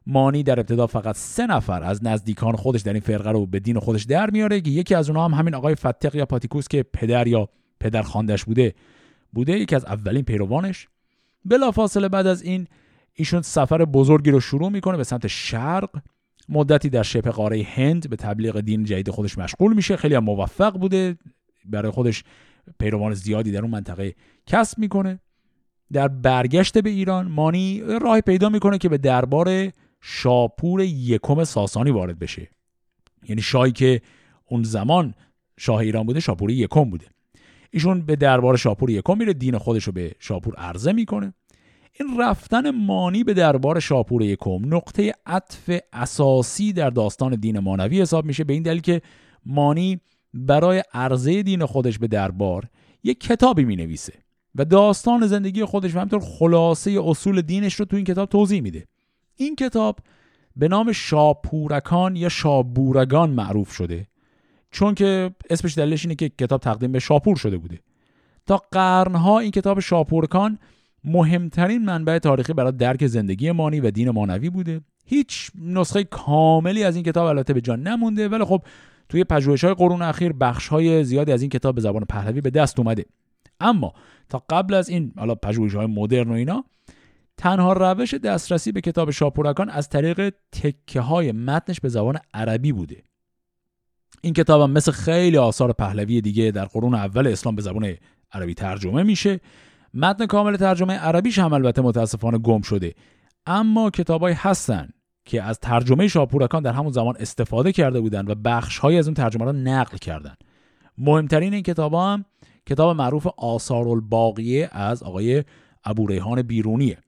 [0.06, 3.78] مانی در ابتدا فقط سه نفر از نزدیکان خودش در این فرقه رو به دین
[3.78, 7.26] خودش در میاره که یکی از اونها هم همین آقای فتق یا پاتیکوس که پدر
[7.26, 7.48] یا
[7.80, 8.74] پدر خاندش بوده
[9.32, 9.58] بوده.
[9.58, 10.88] یکی از اولین پیروانش.
[11.44, 12.66] بلافاصله بعد از این
[13.14, 15.90] ایشون سفر بزرگی رو شروع می‌کنه به سمت شرق.
[16.50, 19.96] مدتی در شبه قاره هند به تبلیغ دین جدید خودش مشغول میشه.
[19.96, 21.18] خیلی هم موفق بوده.
[21.64, 22.24] برای خودش
[22.78, 24.14] پیروان زیادی در اون منطقه
[24.46, 25.20] کسب می‌کنه.
[25.92, 32.18] در برگشت به ایران مانی راه پیدا می‌کنه که به دربار شاپور یکم ساسانی وارد
[32.18, 32.48] بشه.
[33.28, 34.00] یعنی شاهی که
[34.46, 35.14] اون زمان
[35.58, 37.06] شاه ایران بوده شاپور یکم بوده.
[37.70, 41.34] ایشون به دربار شاپور یکم میره دین خودش رو به شاپور عرضه می‌کنه.
[42.00, 48.24] این رفتن مانی به دربار شاپور یکم نقطه عطف اساسی در داستان دین مانوی حساب
[48.24, 49.02] میشه به این دلیل که
[49.46, 50.00] مانی
[50.34, 52.64] برای عرضه دین خودش به دربار
[53.02, 54.12] یک کتابی می نویسه
[54.54, 58.86] و داستان زندگی خودش و همطور خلاصه اصول دینش رو تو این کتاب توضیح میده.
[59.36, 59.98] این کتاب
[60.56, 64.06] به نام شاپورکان یا شابورگان معروف شده
[64.70, 67.78] چون که اسمش دلیلش اینه که کتاب تقدیم به شاپور شده بوده.
[68.46, 70.58] تا قرنها این کتاب شاپورکان
[71.04, 74.80] مهمترین منبع تاریخی برای درک زندگی مانی و دین مانوی بوده.
[75.06, 78.62] هیچ نسخه کاملی از این کتاب البته به جان نمونده ولی خب
[79.08, 82.50] توی پژوهش های قرون اخیر بخش های زیادی از این کتاب به زبان پهلوی به
[82.50, 83.04] دست اومده.
[83.60, 83.92] اما
[84.28, 86.64] تا قبل از این حالا پژوهش های مدرن و اینا
[87.36, 93.02] تنها روش دسترسی به کتاب شاپورکان از طریق تکه های متنش به زبان عربی بوده.
[94.22, 97.94] این کتاب هم مثل خیلی آثار پهلوی دیگه در قرون اول اسلام به زبان
[98.32, 99.40] عربی ترجمه میشه.
[99.94, 102.94] متن کامل ترجمه عربیش هم البته متاسفانه گم شده.
[103.46, 104.88] اما کتابایی هستن
[105.24, 109.44] که از ترجمه شاپورکان در همون زمان استفاده کرده بودن و بخش از اون ترجمه
[109.44, 110.34] را نقل کردن.
[110.98, 112.24] مهمترین این کتاب هم
[112.66, 115.44] کتاب معروف آثار الباقیه از آقای
[115.84, 116.98] ابو ریحان بیرونیه.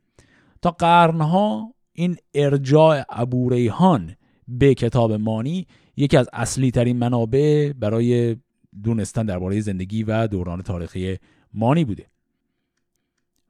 [0.62, 4.16] تا قرنها این ارجاع ابو ریحان
[4.48, 5.66] به کتاب مانی
[5.96, 8.36] یکی از اصلی ترین منابع برای
[8.82, 11.18] دونستن درباره زندگی و دوران تاریخی
[11.54, 12.11] مانی بوده.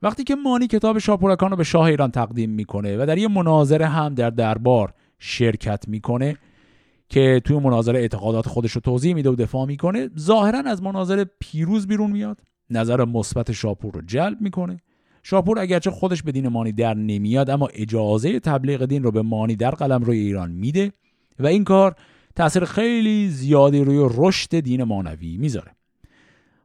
[0.03, 3.87] وقتی که مانی کتاب شاپورکان رو به شاه ایران تقدیم می‌کنه و در یه مناظره
[3.87, 6.37] هم در دربار شرکت می‌کنه
[7.09, 11.87] که توی مناظره اعتقادات خودش رو توضیح میده و دفاع می‌کنه ظاهرا از مناظره پیروز
[11.87, 12.41] بیرون میاد.
[12.71, 14.81] نظر مثبت شاپور رو جلب می‌کنه.
[15.23, 19.57] شاپور اگرچه خودش به دین مانی در نمیاد اما اجازه تبلیغ دین رو به مانی
[19.57, 20.93] در قلم روی ایران میده
[21.39, 21.95] و این کار
[22.37, 25.73] تاثیر خیلی زیادی روی رشد دین مانوی می‌ذاره.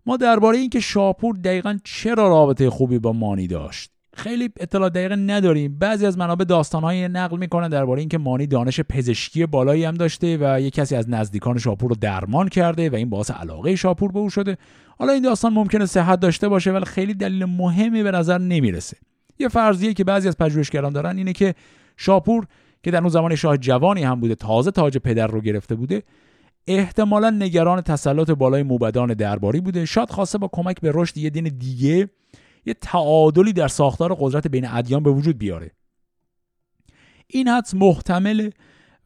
[0.08, 3.92] ما درباره اینکه شاپور دقیقا چرا رابطه خوبی با مانی داشت.
[4.14, 5.78] خیلی اطلاع دقیق نداریم.
[5.80, 10.62] بعضی از منابع داستانهایی نقل می‌کنن درباره اینکه مانی دانش پزشکی بالایی هم داشته و
[10.62, 14.30] یک کسی از نزدیکان شاپور رو درمان کرده و این باعث علاقه شاپور به او
[14.30, 14.58] شده.
[15.00, 18.98] حالا این داستان ممکنه صحت داشته باشه ولی خیلی دلیل مهمی به نظر نمی‌رسه.
[19.40, 21.56] یه فرضیه که بعضی از پژوهشگران دارن اینه که
[21.98, 22.48] شاپور
[22.84, 26.04] که در اون زمان شاه جوانی هم بوده تازه تاج پدر رو گرفته بوده
[26.68, 29.86] احتمالا نگران تسلط بالای موبدان درباری بوده.
[29.86, 32.10] شاید خواسته با کمک به رشد یه دین دیگه
[32.66, 35.72] یه تعادلی در ساختار قدرت بین ادیان به وجود بیاره.
[37.28, 38.50] این حدس محتمله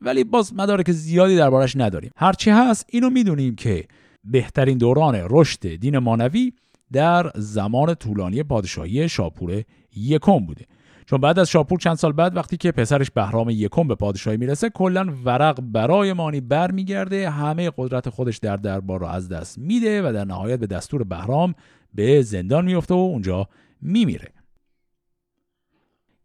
[0.01, 2.11] ولی باز مدارک زیادی دربارش نداریم.
[2.15, 3.85] هرچی هست اینو می‌دونیم که
[4.23, 6.53] بهترین دوران رشد دین مانوی
[6.91, 9.63] در زمان طولانی پادشاهی شاپور
[9.95, 10.65] یکم بوده.
[11.05, 14.69] چون بعد از شاپور چند سال بعد وقتی که پسرش بهرام یکم به پادشاهی می‌رسه
[14.69, 17.29] کلا ورق برای مانی برمیگرده.
[17.29, 21.55] همه قدرت خودش در دربار رو از دست میده و در نهایت به دستور بهرام
[21.93, 23.47] به زندان میفته و اونجا
[23.81, 24.33] میمیره.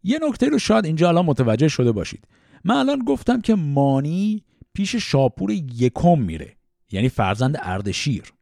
[0.02, 2.28] یه نکته رو شاید اینجا الان متوجه شده باشید.
[2.64, 6.56] من الان گفتم که مانی پیش شاپور یکم میره
[6.92, 8.32] یعنی فرزند اردشیر.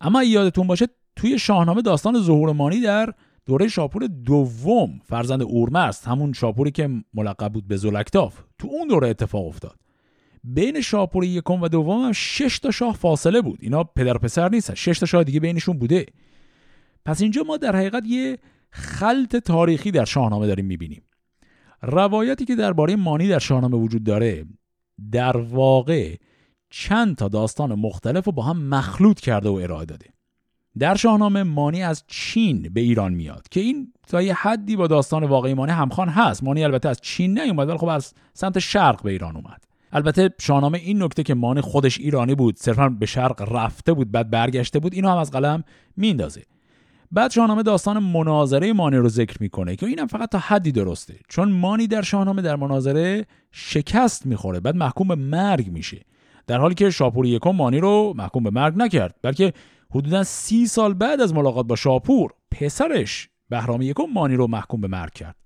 [0.00, 0.86] اما یادتون باشه
[1.16, 3.14] توی شاهنامه داستان ظهور مانی در
[3.46, 9.08] دوره شاپور دوم فرزند اورمرز همون شاپوری که ملقب بود به زلکتاف تو اون دوره
[9.08, 9.80] اتفاق افتاد.
[10.44, 13.58] بین شاپور یکم و دوم هم شش تا شاه فاصله بود.
[13.62, 14.74] اینا پدر پسر نیستن.
[14.74, 16.06] شش تا شاه دیگه بینشون بوده.
[17.04, 18.38] پس اینجا ما در حقیقت یه
[18.70, 21.02] خلط تاریخی در شاهنامه داریم می‌بینیم.
[21.82, 24.46] روایتی که درباره مانی در شاهنامه وجود داره
[25.12, 26.16] در واقع
[26.70, 30.15] چند تا داستان مختلف رو با هم مخلوط کرده و ارائه داده.
[30.78, 35.24] در شاهنامه مانی از چین به ایران میاد که این تا یه حدی با داستان
[35.24, 36.44] واقعی مانی همخوان هست.
[36.44, 39.64] مانی البته از چین نیومد ولی خب از سمت شرق به ایران اومد.
[39.92, 44.30] البته شاهنامه این نکته که مانی خودش ایرانی بود صرفا به شرق رفته بود بعد
[44.30, 45.64] برگشته بود اینو هم از قلم
[45.96, 46.42] میندازه
[47.12, 51.14] بعد شاهنامه داستان مناظره مانی رو ذکر می‌کنه که اینم فقط تا حدی درسته.
[51.28, 56.00] چون مانی در شاهنامه در مناظره شکست می‌خوره بعد محکوم به مرگ میشه.
[56.46, 59.52] در حالی که شاپور یکم مانی رو محکوم به مرگ نکرد بلکه
[59.90, 64.88] حدودا سی سال بعد از ملاقات با شاپور پسرش بهرام یکم مانی رو محکوم به
[64.88, 65.36] مرگ کرد.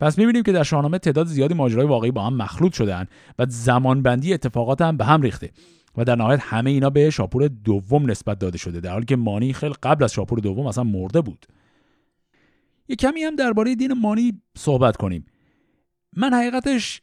[0.00, 3.06] پس می‌بینیم که در شاهنامه تعداد زیادی ماجرای واقعی با هم مخلوط شدن
[3.38, 5.50] و زمانبندی اتفاقات هم به هم ریخته
[5.96, 9.52] و در نهایت همه اینا به شاپور دوم نسبت داده شده در حالی که مانی
[9.52, 11.46] خیلی قبل از شاپور دوم اصلا مرده بود.
[12.88, 15.26] یه کمی هم درباره دین مانی صحبت کنیم.
[16.16, 17.02] من حقیقتش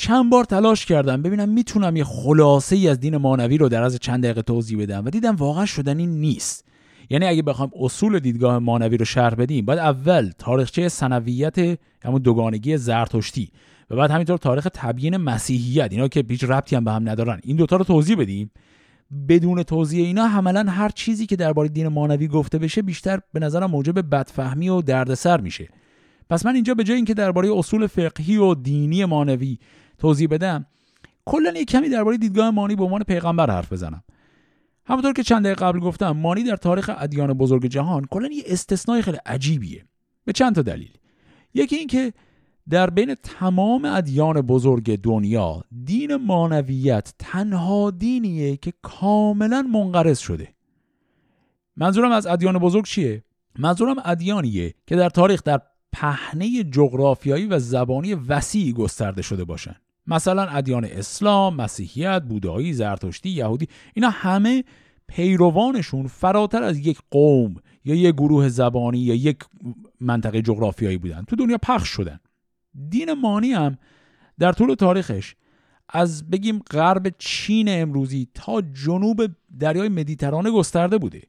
[0.00, 3.98] چند بار تلاش کردم ببینم می‌تونم یه خلاصه ای از دین مانوی رو در از
[3.98, 6.64] چند دقیقه توضیح بدم و دیدم واقعا شدنی نیست.
[7.10, 12.76] یعنی اگه بخوام اصول دیدگاه مانوی رو شرح بدیم باید اول تاریخچه سنویت همون دوگانگی
[12.76, 13.50] زرتشتی
[13.90, 17.40] و بعد همینطور تاریخ تبیین مسیحیت اینا که هیچ ربطی هم به هم ندارن.
[17.42, 18.50] این دوتا رو توضیح بدیم.
[19.28, 23.70] بدون توضیح اینا حملا هر چیزی که درباره دین مانوی گفته بشه بیشتر به نظرم
[23.70, 25.68] موجب بدفهمی و دردسر میشه.
[26.30, 29.58] پس من اینجا به جای اینکه درباره اصول فقهی و دینی مانوی
[29.98, 30.66] توضیح بدم.
[31.24, 34.04] کلا یک کمی درباره دیدگاه مانی به عنوان پیغمبر حرف بزنم.
[34.84, 39.02] همونطور که چند دقیقه قبل گفتم مانی در تاریخ ادیان بزرگ جهان کلا یه استثنای
[39.02, 39.84] خیلی عجیبیه.
[40.24, 40.90] به چند تا دلیل.
[41.54, 42.12] یکی اینکه
[42.70, 50.48] در بین تمام ادیان بزرگ دنیا دین مانویت تنها دینیه که کاملا منقرض شده.
[51.76, 53.24] منظورم از ادیان بزرگ چیه؟
[53.58, 55.60] منظورم ادیانیه که در تاریخ در
[55.92, 59.76] پهنه جغرافیایی و زبانی وسیعی گسترده شده باشن.
[60.08, 64.64] مثلا ادیان اسلام، مسیحیت، بودایی، زرتشتی، یهودی اینا همه
[65.08, 69.38] پیروانشون فراتر از یک قوم یا یک گروه زبانی یا یک
[70.00, 71.24] منطقه جغرافیایی بودن.
[71.28, 72.20] تو دنیا پخش شدن.
[72.88, 73.78] دین مانی هم
[74.38, 75.34] در طول تاریخش
[75.88, 79.26] از بگیم غرب چین امروزی تا جنوب
[79.58, 81.22] دریای مدیترانه گسترده بوده.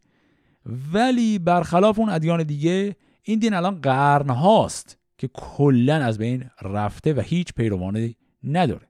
[0.94, 7.14] ولی برخلاف اون ادیان دیگه این دین الان قرن هاست که کلا از بین رفته
[7.14, 8.88] و هیچ پیروانی نداره.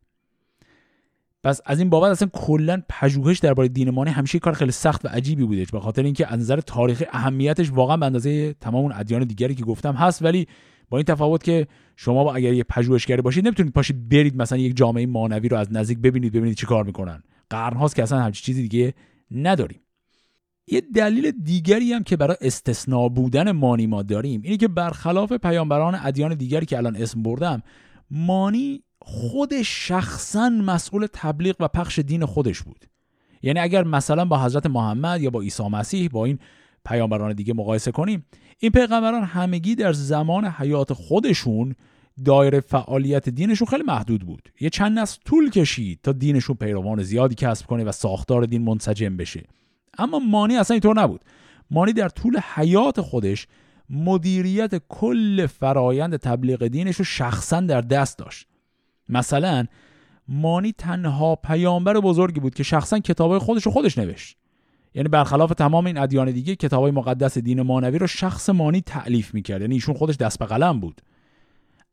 [1.43, 5.07] پس از این بابت اصلا کلا پژوهش درباره دین مانی همیشه کار خیلی سخت و
[5.07, 5.71] عجیبی بودش.
[5.71, 9.63] به خاطر اینکه از نظر تاریخی اهمیتش واقعا به اندازه تمام اون ادیان دیگری که
[9.63, 10.23] گفتم هست.
[10.23, 10.47] ولی
[10.89, 14.77] با این تفاوت که شما با اگر یه پژوهشگر باشید نمی‌تونید پاشید برید مثلا یک
[14.77, 17.23] جامعه مانوی رو از نزدیک ببینید ببینید چی کار می‌کنن.
[17.49, 18.93] قرن هاست که اصلا همچین چیزی دیگه
[19.31, 19.79] نداریم.
[20.67, 25.99] یه دلیل دیگری هم که برای استثناء بودن مانی ما داریم اینه که برخلاف پیامبران
[26.03, 27.63] ادیان دیگری که الان اسم بردم
[28.12, 32.85] مانی خود شخصا مسئول تبلیغ و پخش دین خودش بود.
[33.41, 36.39] یعنی اگر مثلا با حضرت محمد یا با عیسی مسیح با این
[36.85, 38.25] پیامبران دیگه مقایسه کنیم
[38.59, 41.75] این پیغمبران همگی در زمان حیات خودشون
[42.25, 44.49] دایره فعالیت دینشون خیلی محدود بود.
[44.62, 49.17] یه چند نسل طول کشید تا دینشون پیروان زیادی کسب کنه و ساختار دین منسجم
[49.17, 49.43] بشه.
[49.97, 51.21] اما مانی اصلا اینطور نبود.
[51.71, 53.47] مانی در طول حیات خودش
[53.89, 58.48] مدیریت کل فرایند تبلیغ دینش رو شخصا در دست داشت.
[59.09, 59.65] مثلا
[60.27, 64.37] مانی تنها پیامبر بزرگی بود که شخصا کتابای خودش رو خودش نوشت.
[64.95, 69.61] یعنی برخلاف تمام این ادیان دیگه کتابای مقدس دین مانوی رو شخص مانی تعلیف می‌کرد.
[69.61, 71.01] یعنی ایشون خودش دست به قلم بود.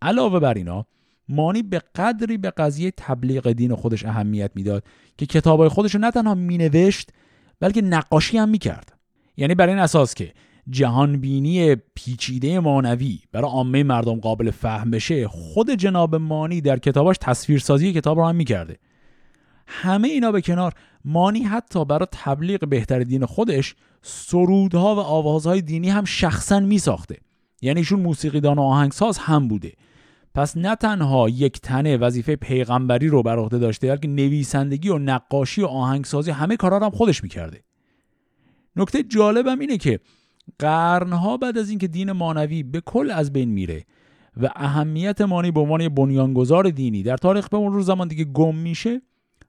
[0.02, 0.86] علاوه بر اینا
[1.28, 4.84] مانی به قدری به قضیه تبلیغ دین خودش اهمیت می‌داد
[5.18, 7.10] که کتابای خودش رو نه تنها مینوشت
[7.60, 8.92] بلکه نقاشی هم می‌کرد.
[9.36, 10.32] یعنی برای این اساس که
[10.70, 17.92] جهانبینی پیچیده مانوی برای عامه مردم قابل فهم بشه خود جناب مانی در کتاباش تصویرسازی
[17.92, 18.76] کتاب رو هم می‌کرده.
[19.66, 20.72] همه اینا به کنار
[21.04, 27.16] مانی حتی برای تبلیغ بهتر دین خودش سرودها و آوازهای دینی هم شخصا می ساخته
[27.62, 29.72] یعنی ایشون موسیقیدان و آهنگساز هم بوده.
[30.34, 35.62] پس نه تنها یک تنه وظیفه پیغمبری رو بر عهده داشته بلکه نویسندگی و نقاشی
[35.62, 37.64] و آهنگسازی همه کارا هم خودش می‌کرده.
[38.76, 40.00] نکته جالبم اینه که
[40.58, 43.84] قرنها بعد از اینکه دین مانوی به کل از بین میره
[44.42, 48.54] و اهمیت مانی به عنوان بنیانگذار دینی در تاریخ به اون روز زمان دیگه گم
[48.54, 49.02] میشه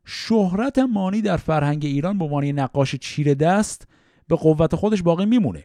[0.06, 3.88] شهرت مانی در فرهنگ ایران به عنوان نقاش چیره دست
[4.28, 5.64] به قوت خودش باقی میمونه.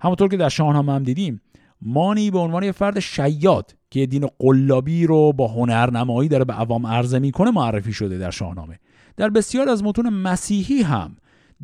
[0.00, 1.40] همونطور که در شاهنامه هم دیدیم
[1.82, 6.86] مانی به عنوان یه فرد شیاد که دین قلابی رو با هنرنمایی داره به عوام
[6.86, 8.78] عرضه می‌کنه معرفی شده در شاهنامه.
[9.16, 11.16] در بسیار از متون مسیحی هم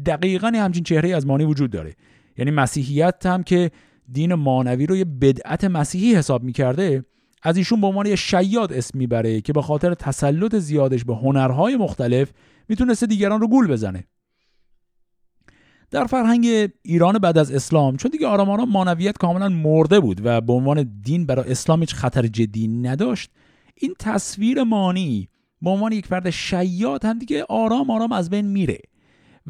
[0.07, 1.97] دقیقا همچین چهره از مانی وجود داره.
[2.41, 3.71] یعنی مسیحیت هم که
[4.13, 7.05] دین مانوی رو یه بدعت مسیحی حساب می‌کرده
[7.43, 11.77] از ایشون به عنوان یه شیاد اسم می‌بره که به خاطر تسلط زیادش به هنرهای
[11.77, 12.33] مختلف
[12.69, 14.05] می‌تونسته دیگران رو گول بزنه.
[15.91, 16.47] در فرهنگ
[16.83, 21.01] ایران بعد از اسلام چون دیگه آرام آرام مانویت کاملا مرده بود و به عنوان
[21.03, 23.31] دین برای اسلام هیچ خطر جدی نداشت
[23.75, 25.29] این تصویر مانی
[25.63, 28.79] به عنوان یک فرد شیاد هم دیگه آرام آرام از بین میره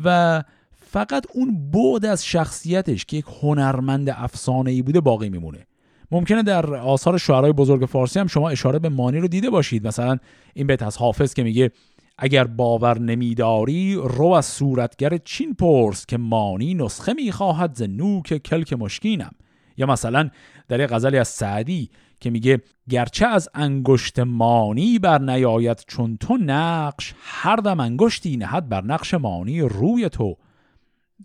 [0.05, 0.43] و
[0.93, 5.67] فقط اون بعد از شخصیتش که یک هنرمند افسانه ای بوده باقی میمونه.
[6.11, 9.87] ممکنه در آثار شعرهای بزرگ فارسی هم شما اشاره به مانی رو دیده باشید.
[9.87, 10.17] مثلا
[10.55, 11.71] این بیت از حافظ که میگه
[12.19, 18.73] اگر باور نمیداری رو از صورتگر چین پرس که مانی نسخه می‌خواهد ز نوک کلک
[18.73, 19.33] مشکینم.
[19.77, 20.31] یا مثلا
[20.69, 27.15] در غزلی از سعدی که میگه گرچه از انگشت مانی بر نیاید چون تو نقش
[27.23, 30.37] هر دم انگشتی نهد بر نقش مانی روی تو.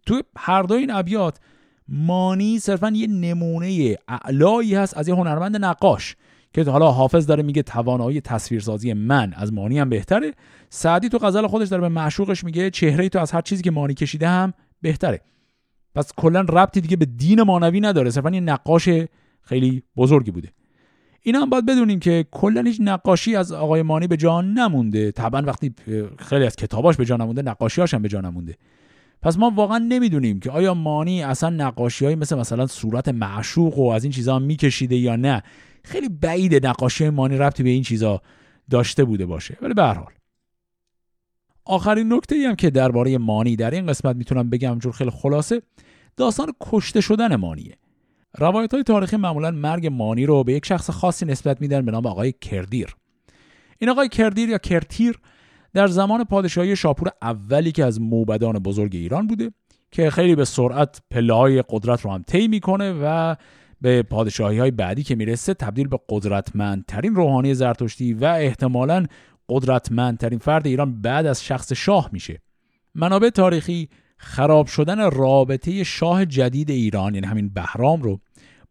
[0.05, 1.39] تو هر دو این ابیات
[1.87, 6.15] مانی صرفا یه نمونه اعلایی هست از یه هنرمند نقاش
[6.53, 10.33] که حالا حافظ داره میگه توانایی تصویرسازی من از مانی هم بهتره.
[10.69, 13.93] سعدی تو غزل خودش داره به معشوقش میگه چهره تو از هر چیزی که مانی
[13.93, 15.21] کشیده هم بهتره.
[15.95, 18.89] پس کلا ربطی دیگه به دین مانوی نداره صرفا یه نقاش
[19.41, 20.49] خیلی بزرگی بوده.
[21.21, 25.11] اینا هم باید بدونیم که کلا هیچ نقاشی از آقای مانی به جان نمونده.
[25.11, 25.73] طبعا وقتی
[26.19, 28.57] خیلی از کتاباش به جان نمونده نقاشیاش هم به جان نمونده.
[29.21, 33.89] پس ما واقعا نمی‌دونیم که آیا مانی اصلا نقاشی های مثل مثلا صورت معشوق و
[33.89, 35.43] از این چیزها میکشیده یا نه
[35.83, 38.21] خیلی بعید نقاشی مانی ربطی به این چیزها
[38.69, 39.57] داشته بوده باشه.
[39.61, 40.13] ولی به هر حال
[41.65, 45.61] آخرین نکته ای هم که درباره مانی در این قسمت می‌تونم بگم جور خیلی خلاصه
[46.17, 47.77] داستان کشته شدن مانیه.
[48.37, 52.05] روایت های تاریخی معمولا مرگ مانی رو به یک شخص خاصی نسبت میدن به نام
[52.05, 52.95] آقای کردیر.
[53.77, 55.19] این آقای کردیر یا کرتیر
[55.75, 59.51] در زمان پادشاهی شاپور اولی که از موبدان بزرگ ایران بوده
[59.91, 63.35] که خیلی به سرعت پله های قدرت رو هم طی می‌کنه و
[63.81, 69.05] به پادشاهی های بعدی که می‌رسه تبدیل به قدرتمندترین روحانی زرتشتی و احتمالا
[69.49, 72.41] قدرتمندترین فرد ایران بعد از شخص شاه میشه.
[72.95, 78.19] منابع تاریخی خراب شدن رابطه شاه جدید ایران یعنی همین بهرام رو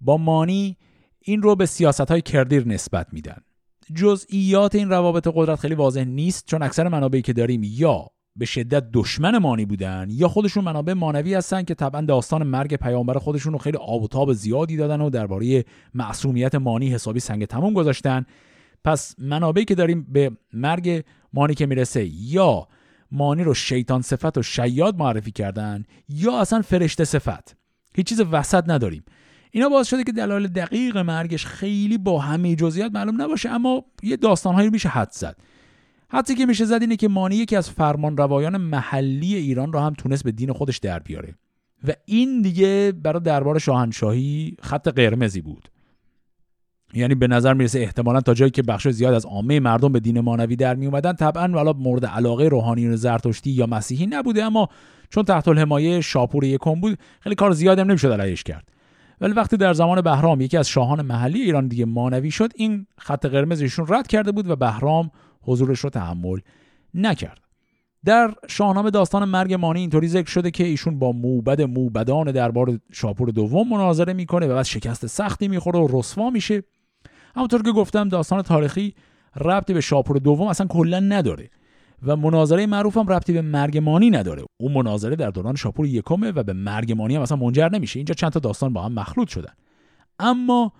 [0.00, 0.76] با مانی
[1.20, 3.36] این رو به سیاست های کردیر نسبت میدن.
[3.94, 8.90] جزئیات این روابط قدرت خیلی واضح نیست چون اکثر منابعی که داریم یا به شدت
[8.92, 13.58] دشمن مانی بودن یا خودشون منابع مانوی هستن که طبعا داستان مرگ پیامبر خودشون رو
[13.58, 18.26] خیلی آب و تاب زیادی دادن و درباره معصومیت مانی حسابی سنگ تموم گذاشتن.
[18.84, 22.68] پس منابعی که داریم به مرگ مانی که می‌رسه یا
[23.10, 27.56] مانی رو شیطان صفت و شیاد معرفی کردن یا اصلا فرشته صفت.
[27.94, 29.04] هیچ چیز وسط نداریم.
[29.54, 34.16] اینا باعث شده که دلایل دقیق مرگش خیلی با همه جزئیات معلوم نباشه اما یه
[34.16, 35.36] داستانهایی میشه حد زد.
[36.08, 39.94] حدی که میشه زد اینه که مانی یکی از فرمان روایان محلی ایران رو هم
[39.94, 41.34] تونست به دین خودش در بیاره.
[41.88, 45.68] و این دیگه برای دربار شاهنشاهی خط قرمزی بود.
[46.94, 50.20] یعنی به نظر می‌رسه احتمالا تا جایی که بخش زیاد از عامه مردم به دین
[50.20, 54.68] مانوی در می اومدن طبعا والا مورد علاقه روحانیون زرتشتی یا مسیحی نبوده اما
[55.10, 58.68] چون تحت الحمایه شاپور یکم بود خیلی کار زیادی هم نمی‌شد علیهش کرد.
[59.20, 63.26] ولی وقتی در زمان بهرام یکی از شاهان محلی ایران دیگه مانوی شد این خط
[63.26, 65.10] قرمزشون رد کرده بود و بهرام
[65.42, 66.38] حضورش رو تحمل
[66.94, 67.40] نکرد.
[68.04, 73.30] در شاهنامه داستان مرگ مانی اینطوری ذکر شده که ایشون با موبد موبدان دربار شاپور
[73.30, 76.62] دوم مناظره می‌کنه و بعد شکست سختی می‌خوره و رسوا میشه.
[77.36, 78.94] همونطور که گفتم داستان تاریخی
[79.40, 81.50] ربطی به شاپور دوم اصلا کلا نداره.
[82.06, 84.44] و مناظره معروف هم ربطی به مرگ مانی نداره.
[84.56, 87.98] اون مناظره در دوران شاپور یکمه و به مرگ مانی هم اصلا منجر نمیشه.
[87.98, 89.52] اینجا چند تا داستان با هم مخلوط شدن.
[90.18, 90.72] اما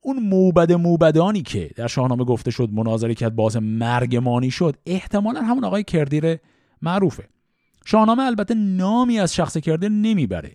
[0.00, 5.42] اون موبد موبدانی که در شاهنامه گفته شد مناظره کرد باز مرگ مانی شد احتمالا
[5.42, 6.38] همون آقای کردیر
[6.82, 7.28] معروفه.
[7.84, 10.52] شاهنامه البته نامی از شخص کردیر نمی‌بره.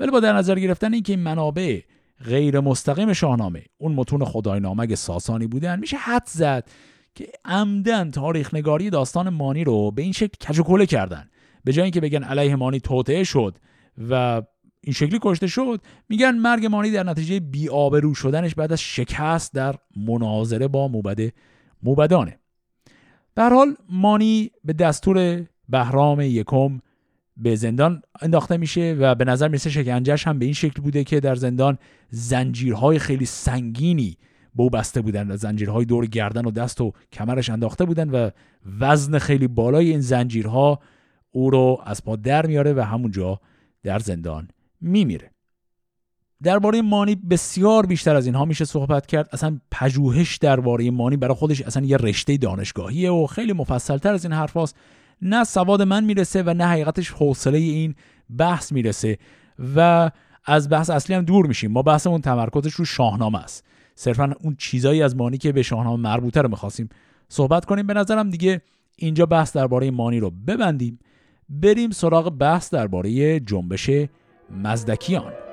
[0.00, 1.80] ولی با در نظر گرفتن اینکه این منابع
[2.24, 6.68] غیر مستقیم شاهنامه اون متون خدای نامگ ساسانی بودن میشه حد زد.
[7.16, 11.30] که عمدن تاریخ نگاری داستان مانی رو به این شکل کجوکله کردن.
[11.64, 13.58] به جای اینکه بگن علیه مانی توطعه شد
[14.10, 14.42] و
[14.80, 19.74] این شکلی کشته شد میگن مرگ مانی در نتیجه بیآبرو شدنش بعد از شکست در
[19.96, 21.32] مناظره با موبد
[21.82, 22.38] موبدانه.
[23.34, 26.80] در حال مانی به دستور بهرام یکم
[27.36, 31.20] به زندان انداخته میشه و به نظر می‌رسه شکنجهش هم به این شکل بوده که
[31.20, 31.78] در زندان
[32.10, 34.16] زنجیرهای خیلی سنگینی
[34.56, 38.30] بو بسته بودن و زنجیرهای دور گردن و دست و کمرش انداخته بودن و
[38.80, 40.78] وزن خیلی بالای این زنجیرها
[41.30, 43.40] او رو از پا در میاره و همونجا
[43.82, 44.48] در زندان
[44.80, 45.30] میمیره.
[46.42, 49.28] درباره مانی بسیار بیشتر از اینها میشه صحبت کرد.
[49.32, 54.32] اصلا پژوهش درباره مانی برای خودش اصلا یه رشته دانشگاهیه و خیلی مفصلتر از این
[54.32, 54.74] حرف
[55.22, 57.94] نه سواد من می‌رسه و نه حقیقتش حوصله این
[58.38, 59.18] بحث می‌رسه
[59.76, 60.10] و
[60.44, 61.72] از بحث اصلی هم دور میشیم.
[61.72, 63.64] ما بحثمون تمرکزش رو شاهنامه است.
[63.98, 66.88] صرفا اون چیزایی از مانی که به شاهنامه مربوطه رو می‌خواستیم
[67.28, 67.86] صحبت کنیم.
[67.86, 68.62] به نظرم دیگه
[68.96, 70.98] اینجا بحث درباره مانی رو ببندیم.
[71.48, 73.90] بریم سراغ بحث درباره جنبش
[74.62, 75.45] مزدکیان.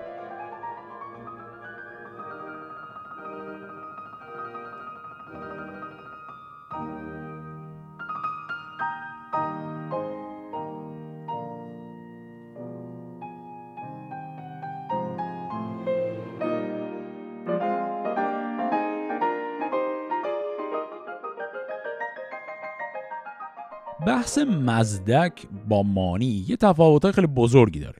[24.08, 27.98] بحث مزدک با مانی یه تفاوتهای خیلی بزرگی داره.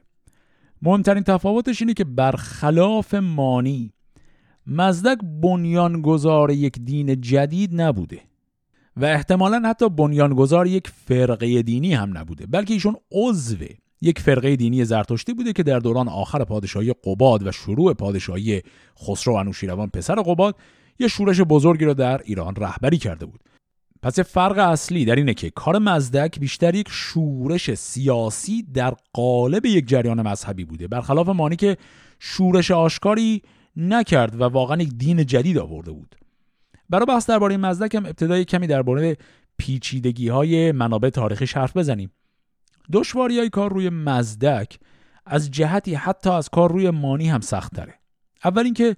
[0.82, 3.92] مهمترین تفاوتش اینه که برخلاف مانی
[4.66, 8.20] مزدک بنیانگذار یک دین جدید نبوده
[8.96, 13.56] و احتمالا حتی بنیانگذار یک فرقه دینی هم نبوده بلکه ایشون عضو
[14.00, 18.62] یک فرقه دینی زرتشتی بوده که در دوران آخر پادشاهی قباد و شروع پادشاهی
[18.98, 20.56] خسرو انوشیروان پسر قباد
[20.98, 23.40] یه شورش بزرگی را در ایران رهبری کرده بود.
[24.04, 29.88] پس فرق اصلی در اینه که کار مزدک بیشتر یک شورش سیاسی در قالب یک
[29.88, 30.88] جریان مذهبی بوده.
[30.88, 31.76] برخلاف مانی که
[32.18, 33.42] شورش آشکاری
[33.76, 36.16] نکرد و واقعا یک دین جدید آورده بود.
[36.90, 39.16] برای بحث درباره مزدک هم ابتدای کمی درباره
[39.56, 42.12] پیچیدگی های منابع تاریخی حرف بزنیم.
[42.92, 44.78] دشواری های کار روی مزدک
[45.26, 47.94] از جهتی حتی از کار روی مانی هم سخت تره
[48.44, 48.96] اول اینکه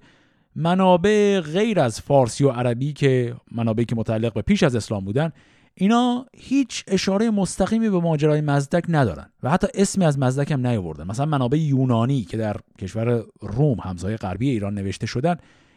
[0.59, 5.31] منابع غیر از فارسی و عربی که منابعی که متعلق به پیش از اسلام بودن
[5.75, 11.07] اینا هیچ اشاره مستقیمی به ماجرای مزدک ندارن و حتی اسمی از مزدک هم نیاوردن.
[11.07, 15.35] مثلا منابع یونانی که در کشور روم همسایه غربی ایران نوشته شدن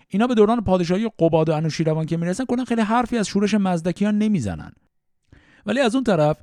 [0.08, 4.18] اینا به دوران پادشاهی قباد و انوشیروان که می‌رسن کنن خیلی حرفی از شورش مزدکیان
[4.18, 4.72] نمی‌زنن.
[5.66, 6.36] ولی از اون طرف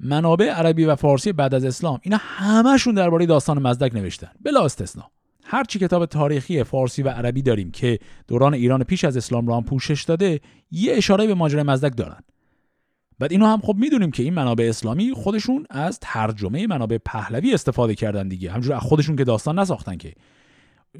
[0.00, 5.10] منابع عربی و فارسی بعد از اسلام اینا همشون درباره داستان مزدک نوشتن بلا استثنا
[5.54, 7.98] هر چی کتاب تاریخی فارسی و عربی داریم که
[8.28, 10.40] دوران ایران پیش از اسلام را هم پوشش داده
[10.70, 12.20] یه اشاره به ماجرای مزدک دارن.
[13.18, 17.94] بعد اینو هم خب می‌دونیم که این منابع اسلامی خودشون از ترجمه منابع پهلوی استفاده
[17.94, 18.50] کردن دیگه.
[18.50, 20.12] همجور از خودشون که داستان نساختن که.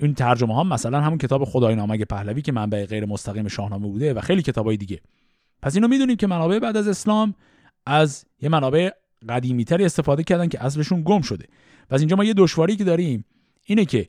[0.01, 4.15] این ترجمه ها مثلا همون کتاب خدای نامه پهلوی که منبع غیر مستقیم شاهنامه بوده
[4.15, 5.01] و خیلی کتابای دیگه.
[5.63, 7.35] پس اینو می‌دونیم که منابع بعد از اسلام
[7.87, 8.91] از یه منابع
[9.29, 11.47] قدیمیتری استفاده کردن که اصلشون گم شده.
[11.91, 13.25] پس اینجا ما یه دشواری که داریم
[13.67, 14.09] اینه که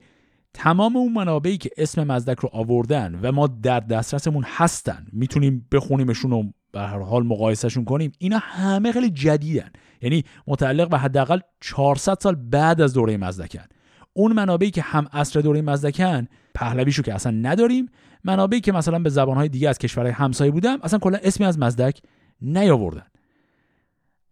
[0.57, 6.33] تمام اون منابعی که اسم مزدک رو آوردن و ما در دسترسمون هستن می‌تونیم بخونیمشون
[6.33, 9.69] و به هر حال مقایسهشون کنیم اینا همه خیلی جدیدن.
[10.01, 13.65] یعنی متعلق به حداقل 400 سال بعد از دوره مزدکن.
[14.13, 17.89] اون منابعی که هم عصر دوره مزدکن پهلویشو که اصلا نداریم.
[18.23, 22.01] منابعی که مثلا به زبانهای دیگه از کشورهای همسایه بودن اصلا کلا اسمی از مزدک
[22.41, 23.05] نیاوردن.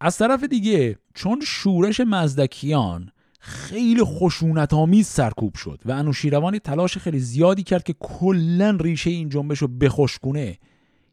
[0.02, 3.10] از طرف دیگه چون شورش مزدکیان
[3.46, 9.30] خیلی خشونت آمیز سرکوب شد و انوشیروان تلاش خیلی زیادی کرد که کلا ریشه این
[9.30, 10.58] جنبش رو بخشکونه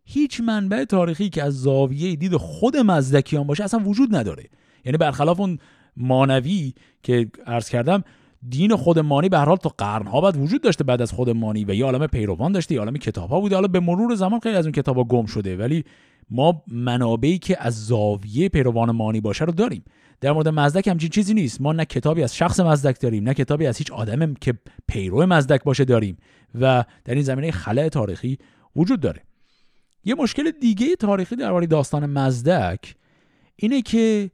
[0.04, 4.44] هیچ منبع تاریخی که از زاویه دید خود مزدکیان باشه اصلا وجود نداره.
[4.84, 5.58] یعنی برخلاف اون
[5.96, 8.04] مانوی که عرض کردم
[8.48, 11.64] دین خود مانی به هر حال تا قرنها بعد وجود داشته بعد از خود مانی
[11.64, 13.54] و یه عالم پیروان داشته یه عالم کتاب ها بوده.
[13.54, 15.56] حالا به مرور زمان خیلی از اون کتاب ها گم شده.
[15.56, 15.84] ولی
[16.30, 19.84] ما منابعی که از زاویه پیروان مانی باشه رو داریم.
[20.20, 21.60] در مورد مزدک همچین چیزی نیست.
[21.60, 24.54] ما نه کتابی از شخص مزدک داریم نه کتابی از هیچ آدم که
[24.88, 26.16] پیرو مزدک باشه داریم
[26.60, 28.38] و در این زمینه خلع تاریخی
[28.76, 29.22] وجود داره.
[30.04, 32.94] یه مشکل دیگه تاریخی درباره داستان مزدک
[33.56, 34.30] اینه که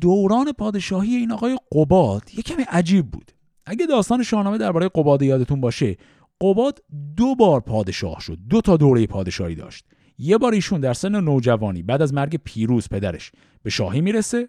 [0.00, 3.32] دوران پادشاهی این آقای قباد یه کمی عجیب بود.
[3.66, 5.96] اگه داستان شاهنامه درباره قباد یادتون باشه
[6.40, 6.82] قباد
[7.16, 9.84] دو بار پادشاه شد دو تا دوره پادشاهی داشت.
[10.18, 14.48] یه بار ایشون در سن نوجوانی بعد از مرگ پیروز پدرش به شاهی می‌رسه.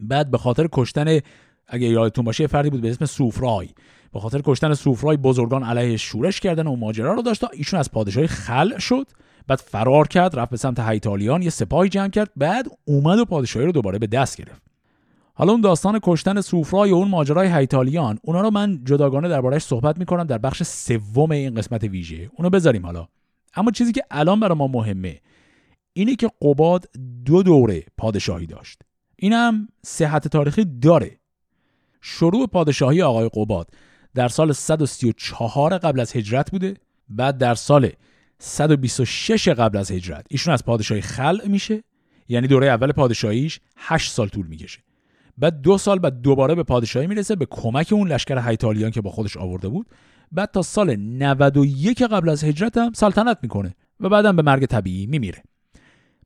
[0.00, 1.20] بعد به خاطر کشتن
[1.68, 3.68] اگه یادتون باشه فردی بود به اسم سوفرای.
[4.12, 7.44] به خاطر کشتن سوفرای بزرگان علیه شورش کردن و ماجرا رو داشت.
[7.52, 9.06] ایشون از پادشاهی خل شد
[9.46, 13.66] بعد فرار کرد رفت به سمت هیتالیان یه سپاهی جمع کرد بعد اومد و پادشاهی
[13.66, 14.62] رو دوباره به دست گرفت.
[15.34, 19.98] حالا اون داستان کشتن سوفرای و اون ماجرای هیتالیان اونا رو من جداگانه دربارهش صحبت
[19.98, 22.30] می‌کنم در بخش سوم این قسمت ویژه.
[22.36, 23.08] اونو بذاریم حالا.
[23.56, 25.20] اما چیزی که الان برای ما مهمه
[25.92, 26.88] اینه که قباد
[27.24, 28.82] دو دوره پادشاهی داشت.
[29.16, 31.18] اینم صحت تاریخی داره.
[32.00, 33.70] شروع پادشاهی آقای قباد
[34.14, 36.76] در سال 134 قبل از هجرت بوده
[37.08, 37.90] بعد در سال
[38.38, 40.26] 126 قبل از هجرت.
[40.30, 41.82] ایشون از پادشاهی خلع میشه
[42.28, 44.80] یعنی دوره اول پادشاهیش 8 سال طول می‌کشه.
[45.38, 49.10] بعد دو سال بعد دوباره به پادشاهی می‌رسه به کمک اون لشکر هیتالیان که با
[49.10, 49.86] خودش آورده بود.
[50.32, 55.06] بعد تا سال 91 قبل از هجرت هم سلطنت می‌کنه و بعدم به مرگ طبیعی
[55.06, 55.42] میمیره.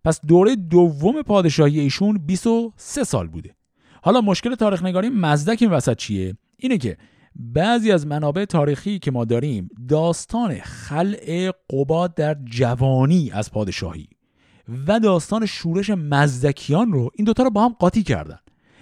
[0.04, 3.54] پس دوره دوم پادشاهی ایشون 23 سال بوده.
[4.02, 6.96] حالا مشکل تاریخ نگاری مزدک این وسط چیه؟ اینه که
[7.36, 14.08] بعضی از منابع تاریخی که ما داریم داستان خلع قباد در جوانی از پادشاهی
[14.86, 18.38] و داستان شورش مزدکیان رو این دوتا رو با هم قاطی کردن.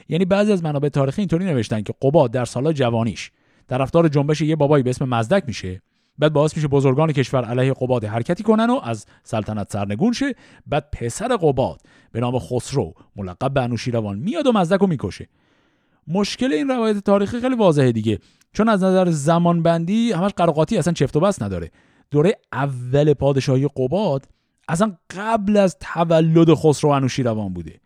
[0.09, 3.31] یعنی بعضی از منابع تاریخی اینطوری نوشتن که قباد در سالهای جوانیش
[3.69, 5.83] طرفدار جنبش یه بابایی به اسم مزدک میشه.
[6.19, 10.35] بعد باعث میشه بزرگان کشور علیه قباد حرکتی کنن و از سلطنت سرنگون شه.
[10.67, 11.81] بعد پسر قباد
[12.13, 15.29] به نام خسرو ملقب به انوشیروان میاد و مزدک رو می‌کشه.
[16.07, 18.19] مشکل این روایت تاریخی خیلی واضحه دیگه.
[18.53, 21.71] چون از نظر زمان بندی همش قراقاتی اصلا چفت و بس نداره.
[22.11, 24.29] دوره اول پادشاهی قباد
[24.69, 27.81] اصلا قبل از تولد خسرو انوشیروان بوده.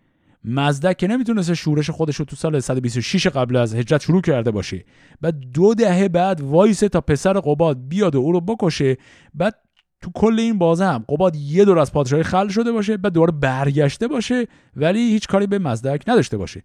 [0.45, 4.85] مزدک که نمی‌تونست شورش خودش رو تو سال 126 قبل از هجرت شروع کرده باشه.
[5.21, 8.97] بعد دو دهه بعد وایسه تا پسر قباد بیاد و او رو بکشه.
[9.35, 9.55] بعد
[10.03, 13.33] تو کل این بازه هم قباد یه دور از پادشاهی خل شده باشه بعد دوباره
[13.33, 16.63] برگشته باشه ولی هیچ کاری به مزدک نداشته باشه.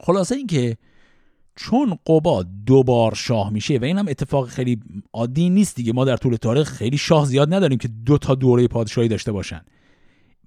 [0.00, 0.76] خلاصه اینکه
[1.56, 4.80] چون قباد دوبار شاه میشه و این هم اتفاق خیلی
[5.12, 5.92] عادی نیست دیگه.
[5.92, 9.60] ما در طول تاریخ خیلی شاه زیاد نداریم که دو تا دوره پادشاهی داشته باشن.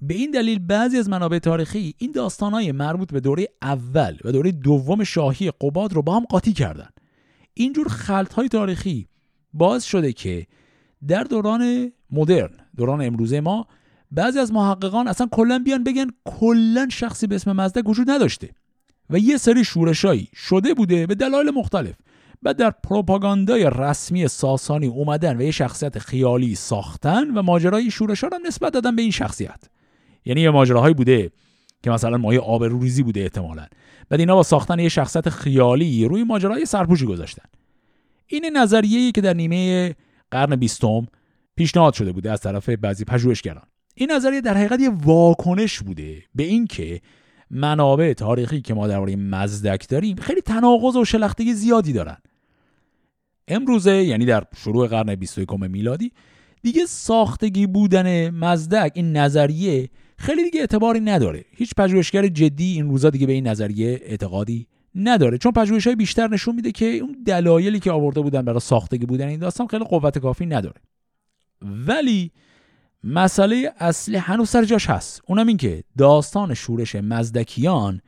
[0.02, 4.52] به این دلیل بعضی از منابع تاریخی این داستانهای مربوط به دوره اول و دوره
[4.52, 6.90] دوم شاهی قباد رو با هم قاطی کردن.
[7.54, 9.08] اینجور خلط های تاریخی
[9.54, 10.48] باعث شده که
[11.08, 13.68] در دوران مدرن دوران امروزه ما
[14.12, 18.50] بعضی از محققان اصلا کلا بیان بگن کلا شخصی به اسم مزدک وجود نداشته
[19.10, 21.96] و یه سری شورشایی شده بوده به دلایل مختلف
[22.44, 28.30] و در پروپاگاندای رسمی ساسانی اومدن و یه شخصیت خیالی ساختن و ماجرای شورش هم
[28.46, 29.60] نسبت دادن به این شخصیت.
[30.26, 31.32] یعنی یه ماجراهایی بوده
[31.84, 33.66] که مثلا مایه آبروریزی بوده احتمالا.
[34.10, 37.44] بعد اینا با ساختن یه شخصیت خیالی روی ماجرای سرپوشی گذاشتن.
[38.28, 39.96] این نظریه‌ای که در نیمه
[40.32, 41.08] قرن بیستم
[41.56, 43.64] پیشنهاد شده بوده از طرف بعضی پژوهشگران.
[43.96, 47.02] این نظریه در حقیقت یه واکنش بوده به اینکه
[47.52, 52.18] منابع تاریخی که ما درباره مزدک داریم خیلی تناقض و شلختگی زیادی دارن.
[53.48, 56.12] امروزه یعنی در شروع قرن 21 میلادی
[56.62, 59.90] دیگه ساختگی بودن مزدک این نظریه
[60.22, 61.46] خیلی دیگه اعتباری نداره.
[61.52, 65.38] هیچ پژوهشگر جدی این روزا دیگه به این نظریه اعتقادی نداره.
[65.38, 69.28] چون پژوهش های بیشتر نشون میده که اون دلایلی که آورده بودن برای ساختگی بودن
[69.28, 70.82] این داستان خیلی قوت کافی نداره.
[71.62, 72.32] ولی
[73.04, 75.22] مسئله اصلی هنوز سر جاش هست.
[75.28, 78.02] اونم این که داستان شورش مزدکیان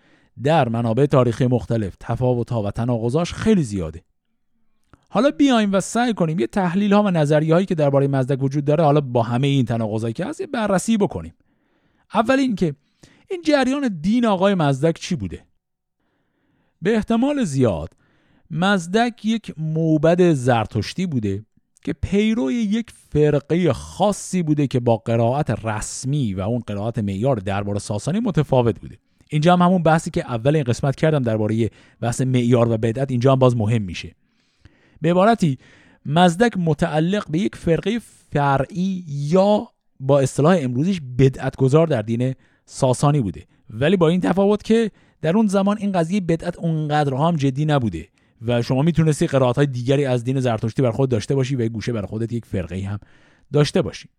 [0.44, 4.04] در منابع تاریخی مختلف تفاوت‌ها و تناقضاش خیلی زیاده.
[5.10, 8.66] حالا بیایم و سعی کنیم یه تحلیل ها و نظریه هایی که درباره مزدک وجود
[8.66, 11.34] داره حالا با همه این تناقضایی که هست یه بررسی بکنیم.
[12.14, 12.76] اول اینکه
[13.30, 15.46] این جریان دین آقای مزدک چی بوده؟
[16.82, 17.90] به احتمال زیاد
[18.52, 21.46] مزدک یک موبد زرتشتی بوده
[21.84, 27.80] که پیروی یک فرقه خاصی بوده که با قرائت رسمی و اون قرائت معیار درباره
[27.80, 28.98] ساسانی متفاوت بوده.
[29.30, 31.70] اینجا هم همون بحثی که اول این قسمت کردم درباره
[32.02, 34.16] بحث معیار و بدعت اینجا هم باز مهم میشه.
[35.02, 35.58] به عبارتی
[36.06, 38.00] مزدک متعلق به یک فرقه
[38.32, 39.73] فرعی یا
[40.06, 42.34] با اصطلاح امروزیش بدعت گذار در دین
[42.66, 43.46] ساسانی بوده.
[43.70, 44.92] ولی با این تفاوت که
[45.22, 48.08] در اون زمان این قضیه بدعت اونقدر هم جدی نبوده
[48.48, 51.72] و شما می‌تونستی قرائت های دیگری از دین زرتشتی بر خود داشته باشی و یک
[51.72, 53.00] گوشه بر خودت یک فرقه هم
[53.54, 54.10] داشته باشی.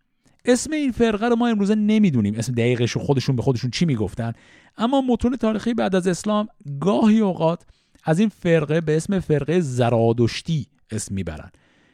[0.45, 2.35] اسم این فرقه رو ما امروزه نمی‌دونیم.
[2.35, 4.33] اسم دقیقش خودشون به خودشون چی می‌گفتن.
[4.77, 6.49] اما متون تاریخی بعد از اسلام
[6.81, 7.63] گاهی اوقات
[8.05, 11.51] از این فرقه به اسم فرقه زرادشتی اسم می‌برن.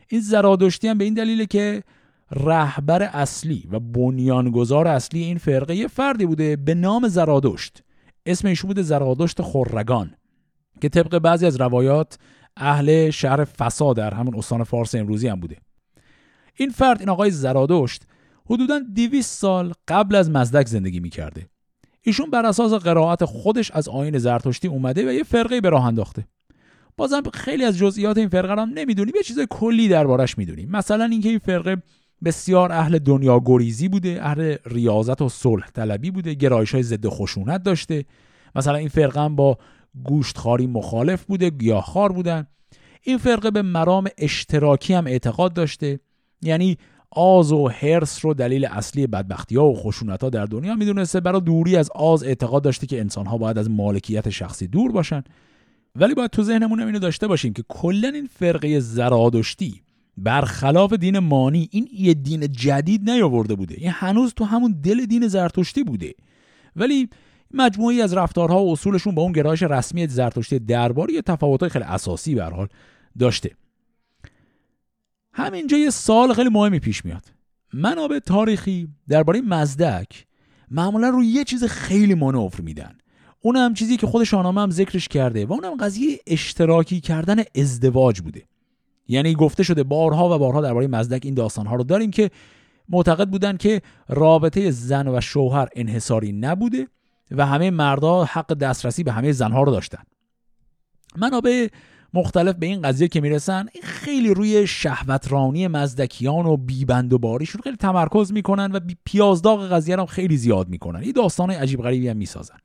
[0.09, 1.83] این زرادشتی هم به این دلیله که
[2.31, 7.83] رهبر اصلی و بنیانگذار اصلی این فرقه یه فردی بوده به نام زرادشت.
[8.27, 10.15] اسم ایشون بوده زرادشت خرگان
[10.81, 12.19] که طبق بعضی از روایات
[12.57, 15.57] اهل شهر فسا در همون استان فارس امروزی هم بوده.
[16.57, 18.03] این فرد این آقای زرادشت
[18.51, 21.47] حدودا 200 سال قبل از مزدک زندگی می‌کرده.
[22.03, 26.25] ایشون بر اساس قرائت خودش از آین زرتشتی اومده و یه فرقه به راه انداخته.
[26.97, 31.29] بازم خیلی از جزئیات این فرقه رو نمی‌دونیم یه چیز کلی دربارش می‌دونیم مثلا اینکه
[31.29, 31.83] این فرقه
[32.25, 37.63] بسیار اهل دنیا گریزی بوده اهل ریاضت و صلح طلبی بوده گرایش های ضد خشونت
[37.63, 38.05] داشته.
[38.55, 39.59] مثلا این فرقه هم با
[40.05, 42.47] گوشتخواری مخالف بوده گیاهخوار بودن.
[43.03, 46.01] این فرقه به مرام اشتراکی هم اعتقاد داشته.
[46.43, 46.79] یعنی
[47.11, 51.21] آز و هرس رو دلیل اصلی بدبختی ها و خشونت ها در دنیا می‌دونسته.
[51.21, 55.23] برای دوری از آز اعتقاد داشته که انسان ها باید از مالکیت شخصی دور باشن.
[55.97, 59.83] ولی باید تو ذهنمون اینو داشته باشیم که کلا این فرقه زرادشتی
[60.23, 63.75] برخلاف دین مانی این یه دین جدید نیاورده بوده.
[63.79, 66.15] این هنوز تو همون دل دین زرتشتی بوده.
[66.77, 67.09] ولی
[67.55, 72.35] مجموعی از رفتارها و اصولشون با اون گرایش رسمی زرتشتی درباری یه تفاوت‌های خیلی اساسی
[72.35, 72.69] به حال
[73.19, 73.51] داشته.
[75.33, 77.25] همینجا یه سال خیلی مهمی پیش میاد.
[77.73, 80.27] منابع تاریخی درباره مزدک
[80.71, 82.99] معمولا روی یه چیز خیلی مانور میدن.
[83.41, 88.21] اون هم چیزی که خود شاهنامه هم ذکرش کرده و اونم قضیه اشتراکی کردن ازدواج
[88.21, 88.43] بوده.
[89.11, 92.31] یعنی گفته شده بارها و بارها درباره مزدک این داستانها رو داریم که
[92.89, 96.89] معتقد بودن که رابطه زن و شوهر انحصاری نبوده
[97.31, 100.03] و همه مردا حق دسترسی به همه زنها رو داشتن.
[101.17, 101.69] منابع
[102.15, 107.77] مختلف به این قضیه که می‌رسن خیلی روی شهوترانی مزدکیان و بیبند و باریشون خیلی
[107.77, 111.01] تمرکز می‌کنن و پیازداغ قضیه رو خیلی زیاد می‌کنن.
[111.01, 112.57] این داستان عجیب غریبی هم می‌سازن.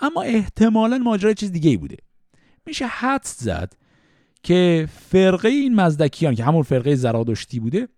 [0.00, 1.96] اما احتمالا ماجرا چیز دیگه ای بوده.
[2.66, 3.72] میشه حدس زد
[4.46, 7.88] که فرقه این مزدکیان که همون فرقه زرادشتی بوده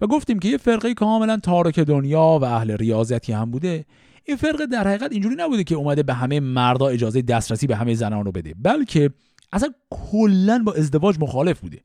[0.00, 3.84] و گفتیم که یه فرقه کاملا تارک دنیا و اهل ریاضتی هم بوده
[4.24, 7.94] این فرقه در حقیقت اینجوری نبوده که اومده به همه مردا اجازه دسترسی به همه
[7.94, 9.10] زنان رو بده بلکه
[9.52, 11.80] اصلا کلا با ازدواج مخالف بوده.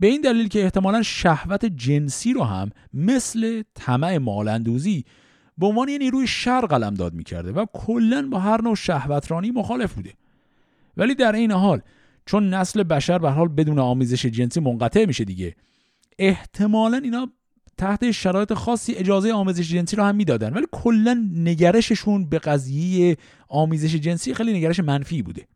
[0.00, 5.04] به این دلیل که احتمالا شهوت جنسی رو هم مثل طمع مالندوزی
[5.58, 9.92] به عنوان یه نیروی شر قلم داد می‌کرده و کلا با هر نوع شهوترانی مخالف
[9.92, 10.12] بوده.
[10.96, 11.80] ولی در این حال
[12.30, 15.54] چون نسل بشر به حال بدون آمیزش جنسی منقطع میشه دیگه.
[16.18, 17.28] احتمالا اینا
[17.78, 23.16] تحت شرایط خاصی اجازه آمیزش جنسی رو هم می‌دادن ولی کلا نگرششون به قضیه
[23.48, 25.46] آمیزش جنسی خیلی نگرش منفی بوده.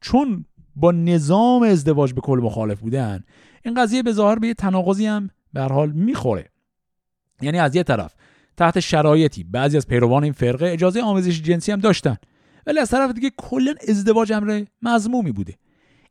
[0.00, 0.44] چون
[0.76, 3.24] با نظام ازدواج به کل مخالف بودن
[3.64, 6.50] این قضیه به ظاهر به یه تناقضی هم به حال می‌خوره.
[7.42, 8.14] یعنی از یه طرف
[8.56, 12.16] تحت شرایطی بعضی از پیروان این فرقه اجازه آموزش جنسی هم داشتن.
[12.66, 15.54] ولی از طرف دیگه کلا ازدواج امر مضمومی بوده.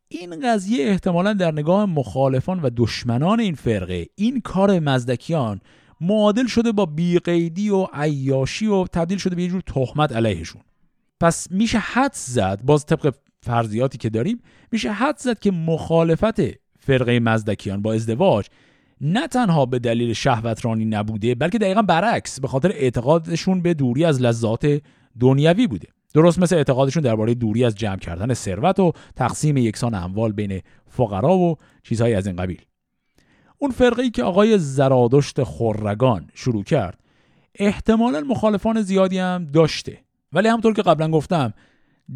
[0.07, 5.61] این قضیه احتمالا در نگاه مخالفان و دشمنان این فرقه این کار مزدکیان
[6.01, 10.61] معادل شده با بیقیدی و عیاشی و تبدیل شده به یه جور تهمت علیهشون.
[11.19, 14.41] پس میشه حد زد باز طبق فرضیاتی که داریم
[14.71, 16.41] میشه حد زد که مخالفت
[16.79, 18.47] فرقه مزدکیان با ازدواج
[19.01, 24.21] نه تنها به دلیل شهوترانی نبوده بلکه دقیقا برعکس به خاطر اعتقادشون به دوری از
[24.21, 24.81] لذات
[25.19, 25.87] دنیوی بوده.
[26.15, 31.37] درست مثل اعتقادشون درباره دوری از جمع کردن ثروت و تقسیم یکسان اموال بین فقرا
[31.37, 32.61] و چیزهایی از این قبیل.
[33.57, 36.99] اون فرقه ای که آقای زرادشت خورگان شروع کرد
[37.55, 39.97] احتمالا مخالفان زیادی هم داشته.
[40.33, 41.53] ولی همطور که قبلا گفتم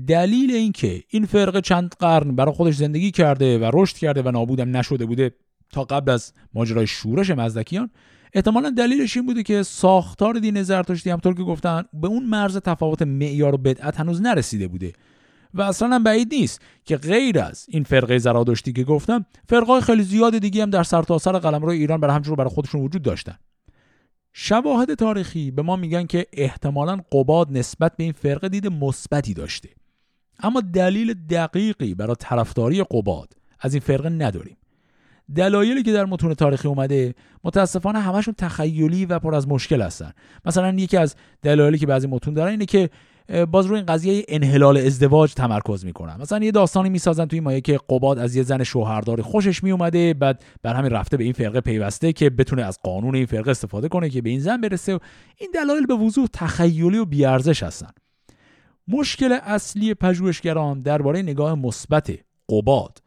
[0.07, 4.77] دلیل اینکه این فرقه چند قرن برای خودش زندگی کرده و رشد کرده و نابودم
[4.77, 5.31] نشده بوده
[5.71, 7.89] تا قبل از ماجرای شورش مزدکیان
[8.33, 13.01] احتمالا دلیلش این بوده که ساختار دین زرتشتی همطور که گفتن به اون مرز تفاوت
[13.01, 14.93] معیار و بدعت هنوز نرسیده بوده.
[15.53, 20.03] و اصلا هم بعید نیست که غیر از این فرقه زرادشتی که گفتم فرقای خیلی
[20.03, 23.35] زیاد دیگه هم در سرتاسر سر قلمرو ایران برای همجور برای خودشون وجود داشتن.
[24.33, 29.69] شواهد تاریخی به ما میگن که احتمالا قباد نسبت به این فرقه دید مثبتی داشته.
[30.39, 34.57] اما دلیل دقیقی برای طرفداری قباد از این فرقه نداریم.
[35.35, 40.11] دلایلی که در متون تاریخی اومده متاسفانه همشون تخیلی و پر از مشکل هستن.
[40.45, 42.89] مثلا یکی از دلایلی که بعضی متون دارن اینه که
[43.51, 46.17] باز روی این قضیه انحلال ازدواج تمرکز می‌کنن.
[46.21, 50.43] مثلا یه داستانی می‌سازن توی مایه که قباد از یه زن شوهردار خوشش میومده بعد
[50.63, 54.09] بر همین رفته به این فرقه پیوسته که بتونه از قانون این فرقه استفاده کنه
[54.09, 54.99] که به این زن برسه
[55.37, 57.89] این دلایل به وضوح تخیلی و بیارزش هستن.
[58.87, 62.11] مشکل اصلی پژوهشگران درباره نگاه مثبت
[62.49, 62.97] قباد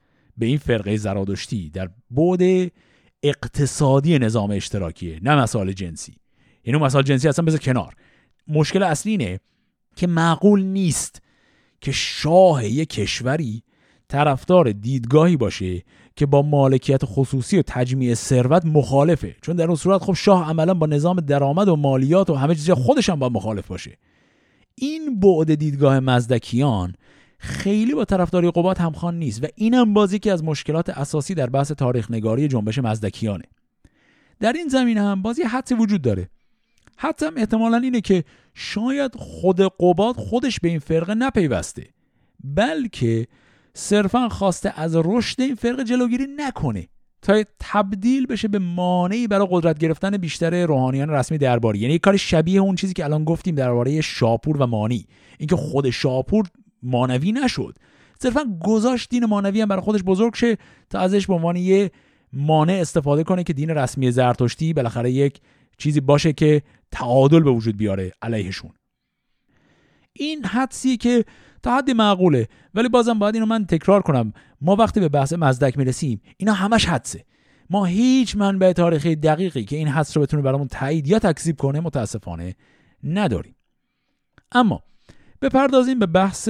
[0.42, 2.72] به این فرقه زرادشتی در بود
[3.22, 6.14] اقتصادی نظام اشتراکیه نه مسائل جنسی.
[6.64, 7.94] یعنی مسائل جنسی اصلا بذار کنار.
[8.48, 9.40] مشکل اصلی اینه
[9.96, 11.22] که معقول نیست
[11.80, 13.62] که شاه یک کشوری
[14.08, 15.82] طرفدار دیدگاهی باشه
[16.16, 19.36] که با مالکیت خصوصی و تجمیع ثروت مخالفه.
[19.42, 22.70] چون در اون صورت خب شاه عملا با نظام درآمد و مالیات و همه چیز
[22.70, 23.98] خودش هم با مخالف باشه.
[24.74, 26.94] این بعد دیدگاه مزدکیان
[27.42, 31.72] خیلی با طرفداری قبات همخوان نیست و اینم بازی که از مشکلات اساسی در بحث
[31.72, 33.44] تاریخ نگاری جنبش مزدکیانه.
[34.40, 36.28] در این زمینه هم بازی حدسی وجود داره.
[36.98, 38.24] هم احتمالا اینه که
[38.54, 41.86] شاید خود قباد خودش به این فرقه نپیوسته
[42.44, 43.26] بلکه
[43.74, 46.88] صرفا خواسته از رشد این فرقه جلوگیری نکنه
[47.22, 51.78] تا تبدیل بشه به مانعی برای قدرت گرفتن بیشتر روحانیان رسمی درباری.
[51.78, 55.06] یعنی کار شبیه اون چیزی که الان گفتیم درباره شاپور و مانی.
[55.38, 56.46] اینکه خود شاپور
[56.82, 57.78] مانوی نشد.
[58.18, 60.56] صرفا گذاشت دین مانوی هم برای خودش بزرگ شه
[60.90, 61.90] تا ازش به عنوان یه
[62.32, 65.40] مانع استفاده کنه که دین رسمی زرتشتی بالاخره یک
[65.78, 68.70] چیزی باشه که تعادل به وجود بیاره علیهشون.
[70.12, 71.24] این حدسی که
[71.62, 74.32] تا حدی معقوله ولی بازم باید اینو من تکرار کنم.
[74.60, 77.24] ما وقتی به بحث مزدک می‌رسیم اینا همش حدسه.
[77.70, 81.80] ما هیچ منبع تاریخی دقیقی که این حدس رو بتونه برامون تایید یا تکذیب کنه
[81.80, 82.54] متاسفانه
[83.04, 83.56] نداریم.
[84.52, 84.82] اما
[85.42, 86.48] بپردازیم به بحث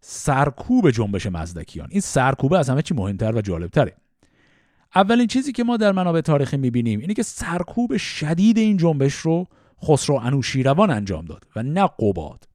[0.00, 1.88] سرکوب جنبش مزدکیان.
[1.90, 3.96] این سرکوبه از همه چی مهمتر و جالبتره.
[4.94, 9.46] اولین چیزی که ما در منابع تاریخی می‌بینیم اینه که سرکوب شدید این جنبش رو
[9.84, 12.48] خسرو انوشیروان انجام داد و نه قباد.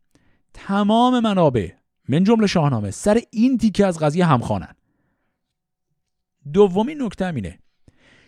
[0.53, 1.69] تمام منابع
[2.09, 4.76] من جمله شاهنامه سر این تیکه از قضیه همخوانن.
[6.53, 7.59] دومین نکته اینه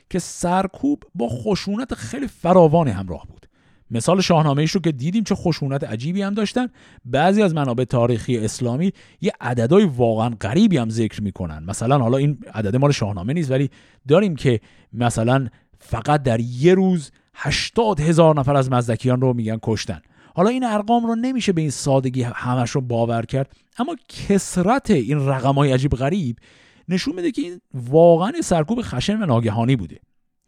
[0.09, 3.44] که سرکوب با خشونت خیلی فراوانی همراه بود.
[3.91, 6.67] مثال شاهنامه ایش رو که دیدیم چه خشونت عجیبی هم داشتن.
[7.05, 11.63] بعضی از منابع تاریخی اسلامی یه عددهای واقعا غریبی هم ذکر می‌کنن.
[11.63, 13.69] مثلا حالا این عدد مال شاهنامه نیست ولی
[14.07, 14.59] داریم که
[14.93, 15.47] مثلا
[15.79, 20.01] فقط در یه روز هشتاد هزار نفر از مزدکیان رو میگن کشتن.
[20.35, 25.27] حالا این ارقام رو نمیشه به این سادگی همش رو باور کرد اما کسرت این
[25.27, 26.37] رقم های عجیب غریب
[26.87, 29.99] نشون میده که این واقعا سرکوب خشن و ناگهانی بوده.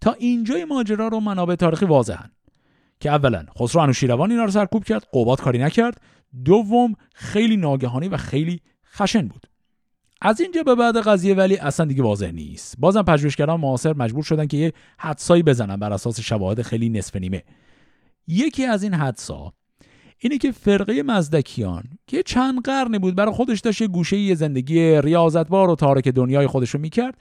[0.02, 2.32] تا اینجای ماجرا رو منابع تاریخی واضحن.
[3.00, 6.02] که اولا خسرو انوشیروان اینا رو سرکوب کرد قوبات کاری نکرد.
[6.46, 8.62] دوم خیلی ناگهانی و خیلی
[8.94, 9.48] خشن بود.
[10.22, 12.76] از اینجا به بعد قضیه ولی اصلا دیگه واضح نیست.
[12.80, 17.44] بازم پژوهشگران معاصر مجبور شدن که یه حدسایی بزنن بر اساس شواهد خیلی نصف نیمه.
[18.28, 19.54] یکی از این حدسا
[20.20, 25.02] اینه که فرقه مزدکیان که چند قرنی بود برای خودش داشت یه گوشه یه زندگی
[25.02, 27.18] ریاضتبار و تارک دنیای خودش رو می‌کرد.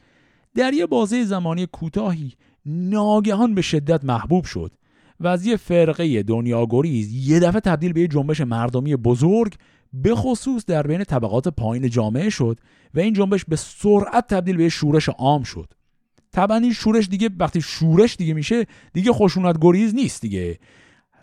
[0.55, 2.33] در یه بازه زمانی کوتاهی
[2.67, 4.73] ناگهان به شدت محبوب شد.
[5.21, 9.55] و از یه فرقه دنیاگریز یه دفعه تبدیل به یه جنبش مردمی بزرگ
[9.93, 12.61] به خصوص در بین طبقات پایین جامعه شد
[12.95, 15.73] و این جنبش به سرعت تبدیل به شورش عام شد.
[16.33, 20.59] طبعا این شورش دیگه وقتی شورش دیگه میشه دیگه خشونت گریز نیست دیگه.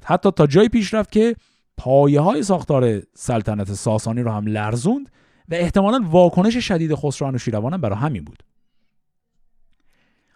[0.03, 1.35] حتی تا جایی پیش رفت که
[1.77, 5.09] پایه های ساختار سلطنت ساسانی رو هم لرزوند
[5.49, 8.43] و احتمالا واکنش شدید خسرو انوشیروان برای همین بود.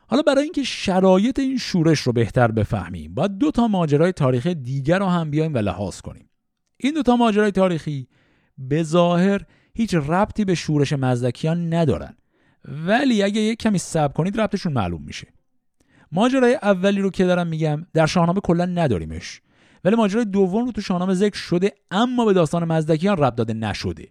[0.07, 4.99] حالا برای اینکه شرایط این شورش رو بهتر بفهمیم باید دو تا ماجرای تاریخی دیگر
[4.99, 6.29] رو هم بیایم و لحاظ کنیم.
[6.77, 8.07] این دو تا ماجرای تاریخی
[8.57, 9.41] به ظاهر
[9.73, 12.17] هیچ ربطی به شورش مزدکیان ندارن.
[12.65, 15.27] ولی اگه یک کمی صبر کنید ربطشون معلوم میشه.
[16.11, 19.41] ماجرای اولی رو که دارم میگم در شاهنامه کلا نداریمش.
[19.83, 24.07] ولی ماجرای دوم رو تو شاهنامه ذکر شده اما به داستان مزدکیان ربط داده نشده.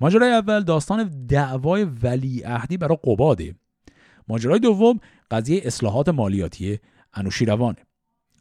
[0.00, 3.54] ماجرای اول داستان دعوای ولیعهدی برای قباده.
[4.28, 5.00] ماجرای دوم
[5.30, 6.78] قضیه اصلاحات مالیاتی
[7.14, 7.86] انوشیروانه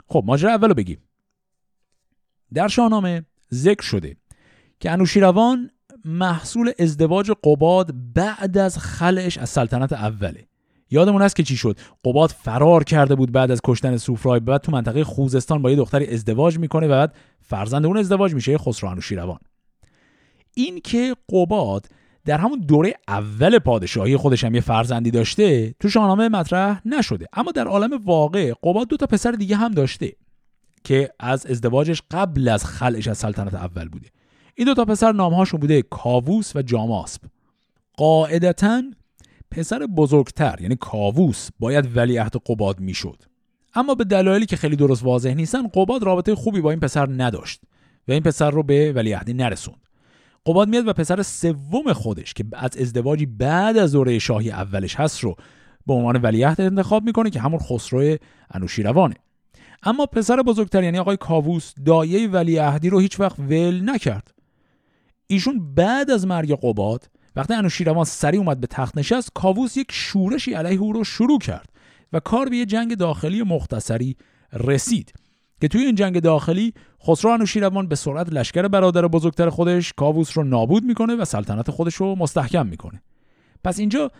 [0.07, 0.97] خب ماجرا اول رو بگیم.
[2.53, 4.17] در شاهنامه ذکر شده
[4.79, 5.71] که انوشیروان
[6.05, 10.47] محصول ازدواج قباد بعد از خلعش از سلطنت اوله.
[10.91, 14.71] یادمون هست که چی شد؟ قباد فرار کرده بود بعد از کشتن سوفرای بعد تو
[14.71, 19.39] منطقه خوزستان با یه دختری ازدواج می‌کنه و بعد فرزند اون ازدواج میشه خسرو انوشیروان.
[20.53, 21.85] این که قباد
[22.25, 27.25] در همون دوره اول پادشاهی خودش هم یه فرزندی داشته تو شاهنامه مطرح نشده.
[27.33, 30.15] اما در عالم واقع قباد دو تا پسر دیگه هم داشته
[30.83, 34.09] که از ازدواجش قبل از خلعش از سلطنت اول بوده.
[34.55, 37.21] این دو تا پسر نامهاشون بوده کاووس و جاماسب
[37.97, 38.83] قاعدتا
[39.51, 43.23] پسر بزرگتر یعنی کاووس باید ولیعهد قباد می‌شد.
[43.73, 47.61] اما به دلایلی که خیلی درست واضح نیستن قباد رابطه خوبی با این پسر نداشت
[48.07, 49.84] و این پسر رو به ولیعهدی نرسوند.
[50.45, 55.19] قباد میاد و پسر سوم خودش که از ازدواجی بعد از دوره شاهی اولش هست
[55.19, 55.35] رو
[55.87, 58.17] به عنوان ولیعهد انتخاب می‌کنه که همون خسرو
[58.51, 59.15] انوشیروانه.
[59.83, 64.33] اما پسر بزرگتر یعنی آقای کاووس دایه ولیعهدی رو هیچ وقت ول نکرد.
[65.27, 70.53] ایشون بعد از مرگ قباد وقتی انوشیروان سری اومد به تخت نشست کاووس یک شورشی
[70.53, 71.69] علیه او رو شروع کرد
[72.13, 74.17] و کار به یه جنگ داخلی مختصری
[74.53, 75.13] رسید
[75.61, 76.73] که توی این جنگ داخلی
[77.07, 81.95] خسرو انوشیروان به سرعت لشکر برادر بزرگتر خودش کاووس رو نابود می‌کنه و سلطنت خودش
[81.95, 83.01] رو مستحکم می‌کنه.
[83.63, 84.11] پس اینجا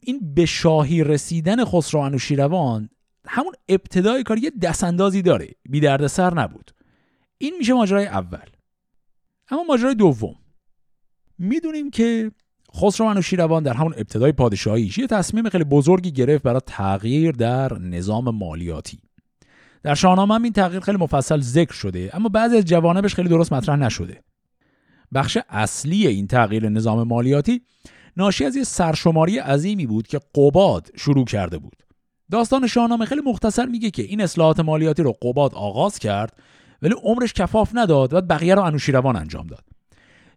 [0.00, 2.88] این به شاهی رسیدن خسرو انوشیروان
[3.26, 5.48] همون ابتدای کار یه دستاندازی داره.
[5.70, 6.70] بی سر نبود.
[7.38, 8.46] این میشه ماجرای اول.
[9.50, 10.34] اما ماجرای دوم.
[11.38, 12.30] می‌دونیم که
[12.76, 18.30] خسرو انوشیروان در همون ابتدای پادشاهیش یه تصمیم خیلی بزرگی گرفت برای تغییر در نظام
[18.30, 18.98] مالیاتی.
[19.86, 23.52] در شاهنامه هم این تغییر خیلی مفصل ذکر شده اما بعضی از جوانبش خیلی درست
[23.52, 24.22] مطرح نشده.
[25.14, 27.62] بخش اصلی این تغییر نظام مالیاتی
[28.16, 31.76] ناشی از یه سرشماری عظیمی بود که قباد شروع کرده بود.
[32.30, 36.32] داستان شاهنامه خیلی مختصر میگه که این اصلاحات مالیاتی رو قباد آغاز کرد
[36.82, 39.64] ولی عمرش کفاف نداد و بقیه رو انوشیروان انجام داد.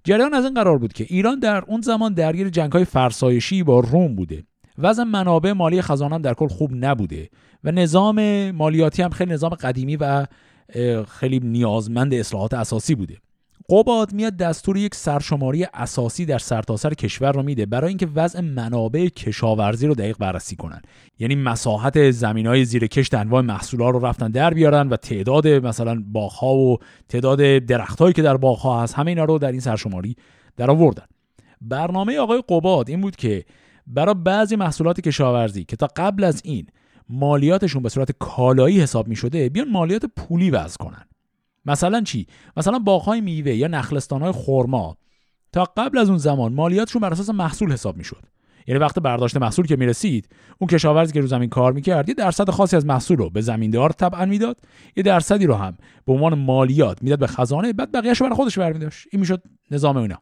[0.03, 4.15] جریان از این قرار بود که ایران در اون زمان درگیر جنگ‌های فرسایشی با روم
[4.15, 4.43] بوده.
[4.77, 7.29] وضع منابع مالی خزانه در کل خوب نبوده.
[7.63, 10.25] و نظام مالیاتی هم خیلی نظام قدیمی و
[11.19, 13.17] خیلی نیازمند اصلاحات اساسی بوده.
[13.69, 18.41] قباد میاد دستور یک سرشماری اساسی در سرتاسر سر کشور رو میده برای اینکه وضع
[18.41, 20.81] منابع کشاورزی رو دقیق بررسی کنن.
[21.19, 26.03] یعنی مساحت زمین های زیر کشت انواع محصولات رو رفتن در بیارن و تعداد مثلا
[26.07, 26.77] باغها و
[27.09, 30.15] تعداد درختهایی که در باغها هست همه اینا رو در این سرشماری
[30.57, 31.05] در آوردن
[31.61, 33.45] برنامه آقای قباد این بود که
[33.87, 36.67] برای بعضی محصولات کشاورزی که تا قبل از این
[37.09, 41.05] مالیاتشون به صورت کالایی حساب می شده بیان مالیات پولی وضع کنن.
[41.65, 44.97] مثلا چی؟ مثلا باغهای میوه یا نخلستانهای خرما.
[45.51, 48.23] تا قبل از اون زمان مالیاتشون بر اساس محصول حساب می‌شد.
[48.67, 50.29] یعنی وقت برداشت محصول که می‌رسید
[50.59, 53.89] اون کشاورزی که رو زمین کار می‌کرد یه درصد خاصی از محصول رو به زمیندار
[53.89, 54.57] طبعا می‌داد
[54.95, 59.07] یه درصدی رو هم به عنوان مالیات می‌داد به خزانه بعد بقیه‌اش برای خودش برمیداشت.
[59.11, 60.17] این می‌شد نظام اینا.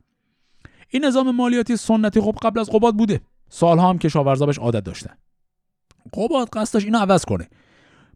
[0.89, 3.21] این نظام مالیاتی سنتی خب قبل از قباد بوده.
[3.49, 5.13] سالها هم کشاورزا بهش عادت داشتن.
[6.13, 7.47] قباد قصدش اینو عوض کنه.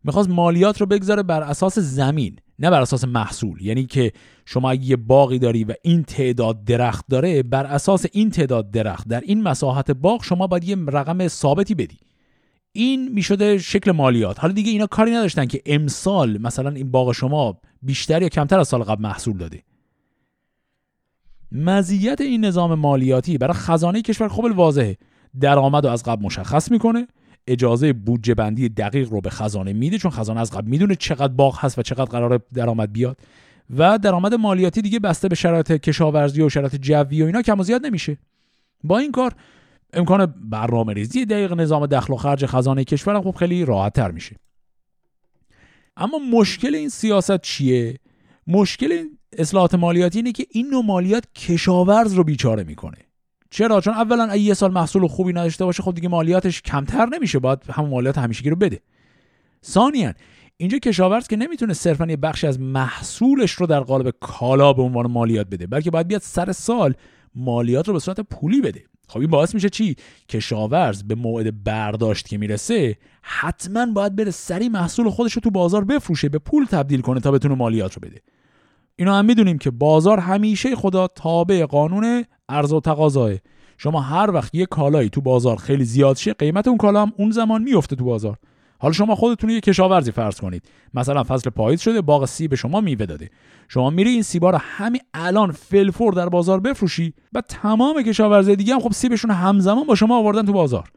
[0.04, 3.62] می‌خواست مالیات رو بگذاره بر اساس زمین نه بر اساس محصول.
[3.62, 4.12] یعنی که
[4.46, 9.20] شما یه باقی داری و این تعداد درخت داره بر اساس این تعداد درخت در
[9.20, 11.98] این مساحت باغ شما باید یه رقم ثابتی بدی.
[12.72, 14.40] این می‌شده شکل مالیات.
[14.40, 18.68] حالا دیگه اینا کاری نداشتن که امسال مثلا این باغ شما بیشتر یا کمتر از
[18.68, 19.64] سال قبل محصول داده.
[21.52, 24.98] مزیت این نظام مالیاتی برای خزانه کشور خوب واضحه
[25.40, 27.08] درآمد رو از قبل مشخص می‌کنه.
[27.48, 31.60] اجازه بودجه بندی دقیق رو به خزانه میده چون خزانه از قبل می‌دونه چقدر باغ
[31.60, 33.18] هست و چقدر قرار درآمد بیاد.
[33.78, 37.64] و درآمد مالیاتی دیگه بسته به شرایط کشاورزی و شرایط جوی و اینا کم و
[37.64, 38.18] زیاد نمیشه.
[38.84, 39.34] با این کار
[39.94, 44.36] امکان برنامه ریزی دقیق نظام دخل و خرج خزانه کشور خب خیلی راحت تر میشه.
[45.98, 48.00] اما مشکل این سیاست چیه؟
[48.48, 52.98] مشکل این اصلاحات مالیاتی اینه که این نوع مالیات کشاورز رو بیچاره می‌کنه.
[53.52, 57.60] چرا؟ چون اولا یه سال محصول خوبی نداشته باشه خب دیگه مالیاتش کمتر نمیشه باید
[57.70, 58.80] همون مالیات همیشگی رو بده.
[59.66, 60.14] ثانیا
[60.58, 65.12] اینجا کشاورز که نمی‌تونه صرفا یه بخشی از محصولش رو در قالب کالا به عنوان
[65.12, 66.94] مالیات بده بلکه باید بیاد سر سال
[67.36, 68.84] مالیات رو به صورت پولی بده.
[69.08, 69.96] خب این باعث میشه چی؟
[70.30, 75.84] کشاورز به موعد برداشت که می‌رسه حتما باید بره سری محصول خودش رو تو بازار
[75.84, 78.22] بفروشه به پول تبدیل کنه تا بتونه مالیات رو بده.
[78.96, 83.32] اینا هم می‌دونیم که بازار همیشه خدا تابع قانون عرضه و تقاضاه
[83.78, 87.32] شما هر وقت یه کالایی تو بازار خیلی زیاد شه قیمت اون کالا هم اون
[87.32, 88.38] زمان میفته تو بازار.
[88.80, 90.64] حالا شما خودتون یه کشاورزی فرض کنید.
[90.94, 93.30] مثلا فصل پاییز شده باغ سیب شما میوه داده.
[93.68, 98.74] شما میری این سیبا رو همین الان فلفور در بازار بفروشی و تمام کشاورزی دیگه
[98.74, 100.92] هم خب سیبشون همزمان با شما آوردن تو بازار.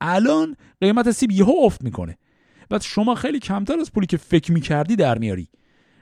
[0.00, 2.18] الان قیمت سیب یهو افت می‌کنه.
[2.70, 5.48] بعد شما خیلی کمتر از پولی که فکر می‌کردی در میاری.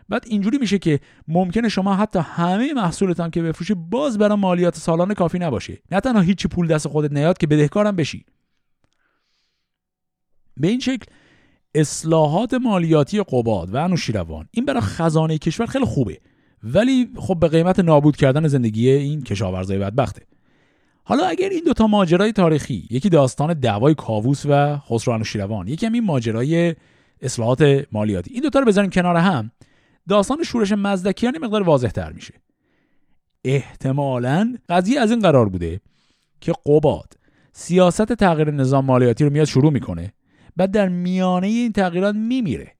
[0.09, 5.14] بعد اینجوری میشه که ممکنه شما حتی همه محصولتان که بفروشی باز برای مالیات سالانه
[5.14, 8.24] کافی نباشه نه تنها هیچی پول دست خودت نیاد که بدهکارم بشی.
[10.56, 11.06] به این شکل
[11.74, 16.20] اصلاحات مالیاتی قباد و انوشیروان این برای خزانه کشور خیلی خوبه.
[16.62, 20.22] ولی خب به قیمت نابود کردن زندگی این کشاورزای بدبخته.
[21.04, 25.92] حالا اگر این دوتا ماجرای تاریخی یکی داستان دعوای کاووس و خسرو انوشیروان یکی هم
[25.92, 26.74] این ماجرای
[27.22, 29.50] اصلاحات مالیاتی این دوتا رو بذاریم کنار هم.
[30.09, 32.34] داستان شورش مزدکیان مقدار واضح تر میشه.
[33.44, 35.80] احتمالا قضیه از این قرار بوده
[36.40, 37.12] که قباد
[37.52, 40.12] سیاست تغییر نظام مالیاتی رو میاد شروع می‌کنه
[40.56, 42.72] بعد در میانه این تغییرات میمیره.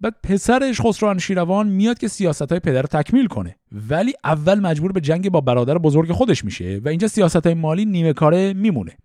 [0.00, 3.56] بعد پسرش خسرو انوشیروان میاد که سیاست های پدر رو تکمیل کنه.
[3.72, 7.84] ولی اول مجبور به جنگ با برادر بزرگ خودش میشه و اینجا سیاست های مالی
[7.84, 8.96] نیمه کاره میمونه.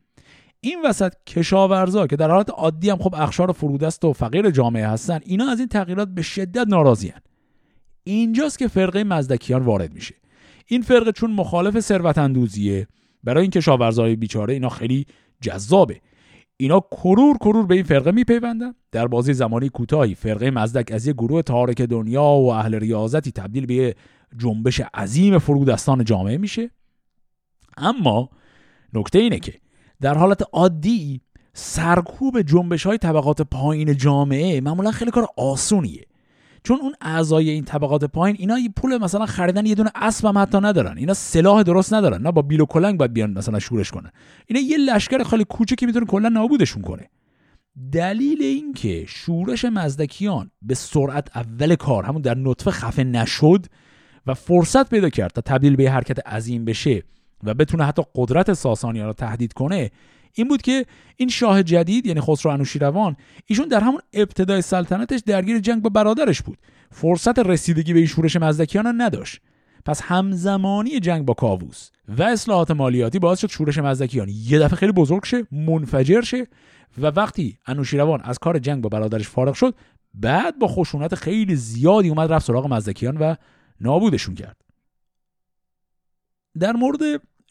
[0.61, 5.19] این وسط کشاورزا که در حالت عادی هم خب اخشار فرودست و فقیر جامعه هستن
[5.25, 7.19] اینا از این تغییرات به شدت ناراضیان
[8.07, 10.15] اینجاست که فرقه مزدکیان وارد میشه.
[10.67, 12.87] این فرقه چون مخالف ثروت اندوزیه
[13.23, 15.05] برای این کشاورزای بیچاره اینا خیلی
[15.41, 16.01] جذابه.
[16.57, 18.73] اینا کرور کرور به این فرقه میپیوندن.
[18.91, 23.65] در بازی زمانی کوتاهی فرقه مزدک از یه گروه تارک دنیا و اهل ریاضتی تبدیل
[23.65, 23.95] به
[24.37, 26.71] جنبش عظیم فرودستان جامعه میشه.
[27.77, 28.29] اما
[28.93, 29.53] نکته اینه که
[30.01, 31.21] در حالت عادی
[31.53, 36.05] سرکوب جنبش های طبقات پایین جامعه معمولا خیلی کار آسونیه.
[36.67, 40.57] چون اون اعضای این طبقات پایین اینا پول مثلا خریدن یه دونه اسب هم حتی
[40.57, 40.97] ندارن.
[40.97, 42.21] اینا سلاح درست ندارن.
[42.21, 44.11] نه با بیل و کلنگ باید بیان مثلا شورش کنن.
[44.47, 47.09] اینا یه لشکر خیلی کوچکی می‌تونه کلا نابودشون کنه.
[47.91, 53.65] دلیل این که شورش مزدکیان به سرعت اول کار همون در نطفه خفه نشد
[54.27, 57.03] و فرصت پیدا کرد تا تبدیل به حرکت عظیم بشه
[57.43, 59.91] و بتونه حتی قدرت ساسانیان رو تهدید کنه
[60.33, 63.15] این بود که این شاه جدید یعنی خسرو انوشیروان
[63.45, 66.57] ایشون در همون ابتدای سلطنتش درگیر جنگ با برادرش بود.
[66.91, 69.41] فرصت رسیدگی به این شورش مزدکیان نداشت.
[69.85, 74.91] پس همزمانی جنگ با کاووس و اصلاحات مالیاتی باعث شد شورش مزدکیان یه دفعه خیلی
[74.91, 76.47] بزرگ شه منفجر شه
[76.97, 79.75] و وقتی انوشیروان از کار جنگ با برادرش فارغ شد
[80.13, 83.35] بعد با خشونت خیلی زیادی اومد رفت سراغ مزدکیان و
[83.81, 84.61] نابودشون کرد.
[86.59, 86.99] در مورد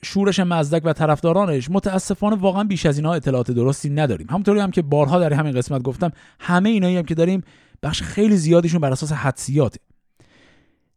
[0.07, 4.26] شورش مزدک و طرفدارانش متاسفانه واقعا بیش از اینها اطلاعات درستی نداریم.
[4.30, 7.42] همونطوری هم که بارها در همین قسمت گفتم همه اینایی هم که داریم
[7.82, 9.80] بخش خیلی زیادیشون بر اساس حدسیاته.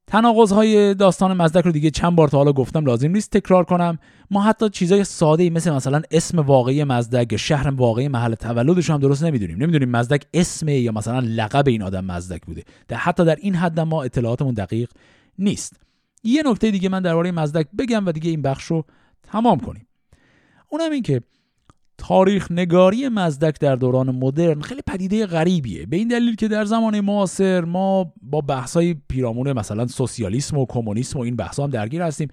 [0.07, 3.99] تناقض های داستان مزدک رو دیگه چند بار تا حالا گفتم لازم نیست تکرار کنم.
[4.31, 8.97] ما حتی چیزای ساده ای مثل مثلا اسم واقعی مزدک شهر واقعی محل تولدش هم
[8.97, 9.57] درست نمی‌دونیم.
[9.63, 12.63] نمی‌دونیم مزدک اسم یا مثلا لقب این آدم مزدک بوده.
[12.87, 14.89] در حتی در این حد ما اطلاعاتمون دقیق
[15.39, 15.73] نیست.
[16.23, 18.85] یه نکته دیگه من درباره مزدک بگم و دیگه این بخش رو
[19.31, 19.87] تمام کنیم.
[20.69, 21.21] اونم این که
[21.97, 25.85] تاریخ نگاری مزدک در دوران مدرن خیلی پدیده غریبیه.
[25.85, 31.19] به این دلیل که در زمان معاصر ما با بحثای پیرامون مثلا سوسیالیسم و کمونیسم
[31.19, 32.27] و این بحثا هم درگیر هستیم.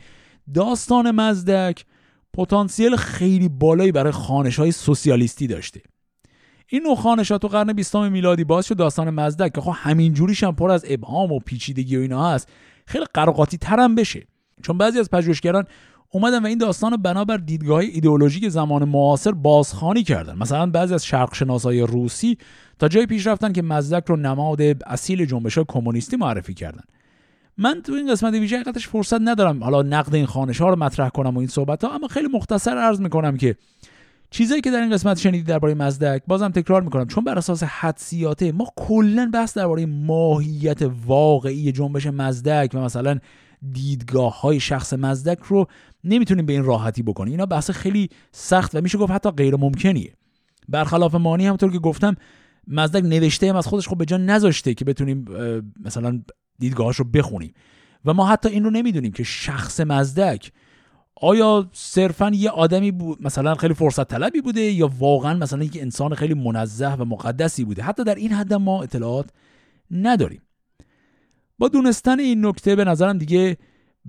[0.55, 1.85] داستان مزدک
[2.35, 5.81] پتانسیل خیلی بالایی برای خانش های سوسیالیستی داشته.
[6.69, 10.45] این نوع خانشات تو قرن بیستم میلادی باز شد داستان مزدک که خب همین جوریش
[10.45, 12.49] هم پر از ابهام و پیچیدگی و اینا هست
[12.87, 14.27] خیلی قراقاتی ترم بشه.
[14.63, 15.65] چون بعضی از پژوهشگران
[16.11, 20.39] اومدن و این داستان رو بنابر دیدگاه ایدئولوژیک زمان معاصر بازخوانی کردن.
[20.39, 22.39] مثلا بعضی از شرق شناسای روسی
[22.79, 26.83] تا جای پیش رفتن که مزدک رو نماد اصیل جنبش کمونیستی معرفی کردن.
[27.59, 31.09] من تو این قسمت ویژه حقیقتش فرصت ندارم حالا نقد این خانش ها رو مطرح
[31.09, 33.57] کنم و این صحبت ها اما خیلی مختصر عرض می‌کنم که
[34.31, 37.07] چیزایی که در این قسمت شنیدید درباره مزدک بازم تکرار می‌کنم.
[37.07, 43.19] چون بر اساس حدسیاته ما کلا بحث درباره ماهیت واقعی جنبش مزدک و مثلا
[43.73, 45.67] دیدگاه های شخص مزدک رو
[46.07, 50.13] نمی‌تونیم به این راحتی بکنیم اینا بحث خیلی سخت و میشه گفت حتی غیر ممکنیه
[50.69, 52.17] برخلاف مانی همونطور که گفتم
[52.69, 55.25] مزدک نوشته هم از خودش خب به جا نذاشته که بتونیم
[55.85, 56.23] مثلا
[56.59, 57.55] دیدگاهاش رو بخونیم.
[58.05, 60.53] و ما حتی این رو نمی‌دونیم که شخص مزدک
[61.21, 66.15] آیا صرفا یه آدمی بود مثلا خیلی فرصت طلبی بوده یا واقعا مثلا یک انسان
[66.15, 69.31] خیلی منزه و مقدسی بوده؟ حتی در این حد ما اطلاعات
[69.91, 70.43] نداریم.
[71.59, 73.57] با دونستن این نکته به نظرم دیگه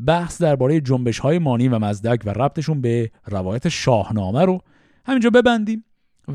[0.05, 4.61] بحث درباره جنبش های مانی و مزدک و ربطشون به روایت شاهنامه رو
[5.05, 5.85] همینجا ببندیم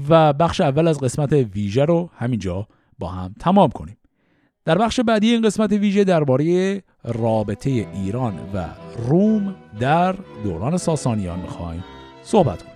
[0.09, 2.67] و بخش اول از قسمت ویژه رو همینجا
[2.99, 3.97] با هم تمام کنیم.
[4.65, 8.69] در بخش بعدی این قسمت ویژه درباره رابطه ایران و
[9.09, 10.13] روم در
[10.45, 11.85] دوران ساسانیان می‌خوایم
[12.23, 12.73] صحبت کنیم.